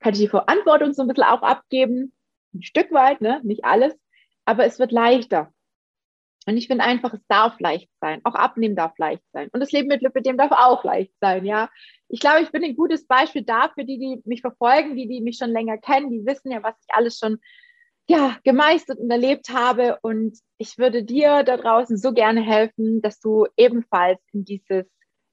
kann 0.00 0.14
ich 0.14 0.20
die 0.20 0.28
Verantwortung 0.28 0.94
so 0.94 1.02
ein 1.02 1.08
bisschen 1.08 1.24
auch 1.24 1.42
abgeben, 1.42 2.12
ein 2.54 2.62
Stück 2.62 2.90
weit, 2.90 3.20
ne? 3.20 3.40
nicht 3.44 3.64
alles, 3.64 3.94
aber 4.46 4.64
es 4.64 4.78
wird 4.78 4.90
leichter. 4.90 5.52
Und 6.46 6.56
ich 6.56 6.66
finde 6.66 6.84
einfach, 6.84 7.12
es 7.12 7.26
darf 7.28 7.60
leicht 7.60 7.90
sein. 8.00 8.20
Auch 8.24 8.34
abnehmen 8.34 8.76
darf 8.76 8.96
leicht 8.98 9.22
sein. 9.32 9.48
Und 9.52 9.60
das 9.60 9.72
Leben 9.72 9.88
mit 9.88 10.02
Lipidem 10.02 10.38
darf 10.38 10.52
auch 10.52 10.82
leicht 10.84 11.12
sein, 11.20 11.44
ja. 11.44 11.68
Ich 12.08 12.20
glaube, 12.20 12.42
ich 12.42 12.50
bin 12.50 12.64
ein 12.64 12.76
gutes 12.76 13.06
Beispiel 13.06 13.42
dafür, 13.42 13.84
die, 13.84 13.98
die 13.98 14.22
mich 14.24 14.40
verfolgen, 14.40 14.96
die, 14.96 15.06
die 15.06 15.20
mich 15.20 15.36
schon 15.36 15.50
länger 15.50 15.76
kennen, 15.76 16.10
die 16.10 16.24
wissen 16.24 16.50
ja, 16.50 16.62
was 16.62 16.74
ich 16.80 16.94
alles 16.94 17.18
schon 17.18 17.38
ja, 18.08 18.38
gemeistert 18.44 18.98
und 18.98 19.10
erlebt 19.10 19.50
habe. 19.50 19.98
Und 20.00 20.38
ich 20.56 20.78
würde 20.78 21.04
dir 21.04 21.42
da 21.42 21.58
draußen 21.58 21.98
so 21.98 22.12
gerne 22.12 22.40
helfen, 22.40 23.02
dass 23.02 23.20
du 23.20 23.46
ebenfalls 23.56 24.20
in 24.32 24.44
dieses, 24.44 24.86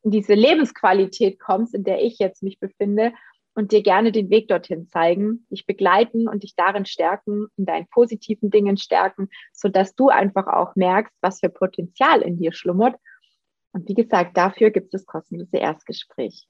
in 0.03 0.11
diese 0.11 0.33
Lebensqualität 0.33 1.39
kommst, 1.39 1.73
in 1.73 1.85
der 1.85 2.03
ich 2.03 2.19
jetzt 2.19 2.43
mich 2.43 2.59
befinde 2.59 3.13
und 3.55 3.71
dir 3.71 3.81
gerne 3.81 4.11
den 4.11 4.29
Weg 4.29 4.49
dorthin 4.49 4.87
zeigen, 4.87 5.47
dich 5.49 5.65
begleiten 5.65 6.27
und 6.27 6.43
dich 6.43 6.55
darin 6.55 6.85
stärken, 6.85 7.47
in 7.57 7.65
deinen 7.65 7.87
positiven 7.87 8.51
Dingen 8.51 8.77
stärken, 8.77 9.29
so 9.53 9.69
dass 9.69 9.95
du 9.95 10.09
einfach 10.09 10.47
auch 10.47 10.75
merkst, 10.75 11.15
was 11.21 11.39
für 11.39 11.49
Potenzial 11.49 12.21
in 12.21 12.37
dir 12.37 12.53
schlummert. 12.53 12.95
Und 13.71 13.89
wie 13.89 13.93
gesagt, 13.93 14.37
dafür 14.37 14.71
gibt 14.71 14.93
es 14.93 15.01
das 15.01 15.05
kostenlose 15.05 15.57
Erstgespräch. 15.57 16.47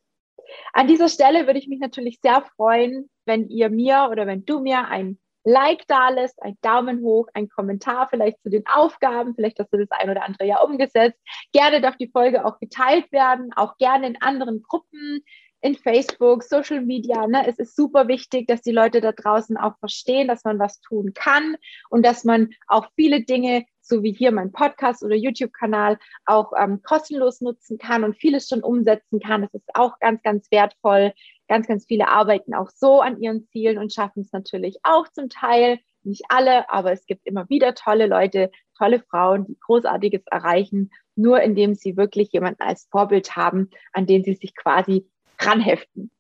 An 0.73 0.87
dieser 0.87 1.09
Stelle 1.09 1.47
würde 1.47 1.59
ich 1.59 1.67
mich 1.67 1.79
natürlich 1.79 2.19
sehr 2.21 2.43
freuen, 2.55 3.09
wenn 3.25 3.49
ihr 3.49 3.69
mir 3.69 4.09
oder 4.11 4.27
wenn 4.27 4.45
du 4.45 4.59
mir 4.59 4.87
ein 4.87 5.19
Like 5.47 5.85
da 5.87 6.09
lässt, 6.09 6.41
ein 6.41 6.57
Daumen 6.61 7.01
hoch, 7.01 7.27
ein 7.35 7.49
Kommentar 7.49 8.07
vielleicht 8.09 8.41
zu 8.41 8.49
den 8.49 8.65
Aufgaben, 8.65 9.35
vielleicht 9.35 9.59
hast 9.59 9.71
du 9.71 9.77
das 9.77 9.91
ein 9.91 10.09
oder 10.09 10.23
andere 10.23 10.47
ja 10.47 10.59
umgesetzt. 10.59 11.19
Gerne 11.53 11.81
darf 11.81 11.97
die 11.97 12.09
Folge 12.09 12.45
auch 12.45 12.59
geteilt 12.59 13.11
werden, 13.11 13.53
auch 13.55 13.77
gerne 13.77 14.07
in 14.07 14.21
anderen 14.21 14.63
Gruppen, 14.63 15.23
in 15.65 15.75
Facebook, 15.75 16.43
Social 16.43 16.81
Media. 16.81 17.25
Ne? 17.25 17.43
Es 17.47 17.57
ist 17.57 17.75
super 17.75 18.07
wichtig, 18.07 18.45
dass 18.45 18.61
die 18.61 18.71
Leute 18.71 19.01
da 19.01 19.11
draußen 19.11 19.57
auch 19.57 19.75
verstehen, 19.79 20.27
dass 20.27 20.43
man 20.43 20.59
was 20.59 20.79
tun 20.79 21.13
kann 21.15 21.57
und 21.89 22.05
dass 22.05 22.23
man 22.23 22.51
auch 22.67 22.87
viele 22.95 23.23
Dinge, 23.23 23.65
so 23.81 24.03
wie 24.03 24.11
hier 24.11 24.31
mein 24.31 24.51
Podcast 24.51 25.03
oder 25.03 25.15
YouTube-Kanal, 25.15 25.97
auch 26.27 26.51
ähm, 26.55 26.83
kostenlos 26.83 27.41
nutzen 27.41 27.79
kann 27.79 28.03
und 28.03 28.15
vieles 28.15 28.47
schon 28.47 28.61
umsetzen 28.61 29.19
kann. 29.19 29.41
Das 29.41 29.55
ist 29.55 29.67
auch 29.73 29.97
ganz, 29.97 30.21
ganz 30.21 30.51
wertvoll. 30.51 31.13
Ganz, 31.47 31.65
ganz 31.65 31.87
viele 31.87 32.09
arbeiten 32.09 32.53
auch 32.53 32.69
so 32.69 33.01
an 33.01 33.19
ihren 33.19 33.47
Zielen 33.47 33.79
und 33.79 33.91
schaffen 33.91 34.21
es 34.21 34.31
natürlich 34.31 34.77
auch 34.83 35.07
zum 35.07 35.29
Teil. 35.29 35.79
Nicht 36.03 36.25
alle, 36.29 36.69
aber 36.69 36.91
es 36.91 37.07
gibt 37.07 37.25
immer 37.25 37.49
wieder 37.49 37.73
tolle 37.73 38.05
Leute, 38.05 38.51
tolle 38.77 38.99
Frauen, 38.99 39.47
die 39.47 39.57
Großartiges 39.59 40.21
erreichen, 40.29 40.91
nur 41.15 41.41
indem 41.41 41.73
sie 41.73 41.97
wirklich 41.97 42.31
jemanden 42.33 42.61
als 42.61 42.87
Vorbild 42.91 43.35
haben, 43.35 43.71
an 43.93 44.05
den 44.05 44.23
sie 44.23 44.35
sich 44.35 44.55
quasi 44.55 45.09
ranheften. 45.45 46.11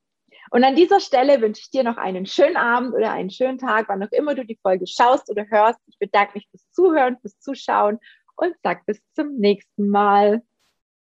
Und 0.51 0.63
an 0.63 0.75
dieser 0.75 0.99
Stelle 0.99 1.41
wünsche 1.41 1.61
ich 1.61 1.69
dir 1.69 1.83
noch 1.83 1.97
einen 1.97 2.25
schönen 2.25 2.57
Abend 2.57 2.93
oder 2.93 3.11
einen 3.11 3.29
schönen 3.29 3.57
Tag, 3.57 3.89
wann 3.89 4.03
auch 4.03 4.11
immer 4.11 4.35
du 4.35 4.45
die 4.45 4.59
Folge 4.61 4.87
schaust 4.87 5.29
oder 5.29 5.45
hörst. 5.49 5.79
Ich 5.87 5.97
bedanke 5.99 6.33
mich 6.35 6.47
fürs 6.49 6.69
Zuhören, 6.71 7.17
fürs 7.19 7.39
Zuschauen 7.39 7.99
und 8.35 8.55
sag 8.63 8.85
bis 8.85 9.01
zum 9.15 9.37
nächsten 9.37 9.89
Mal. 9.89 10.43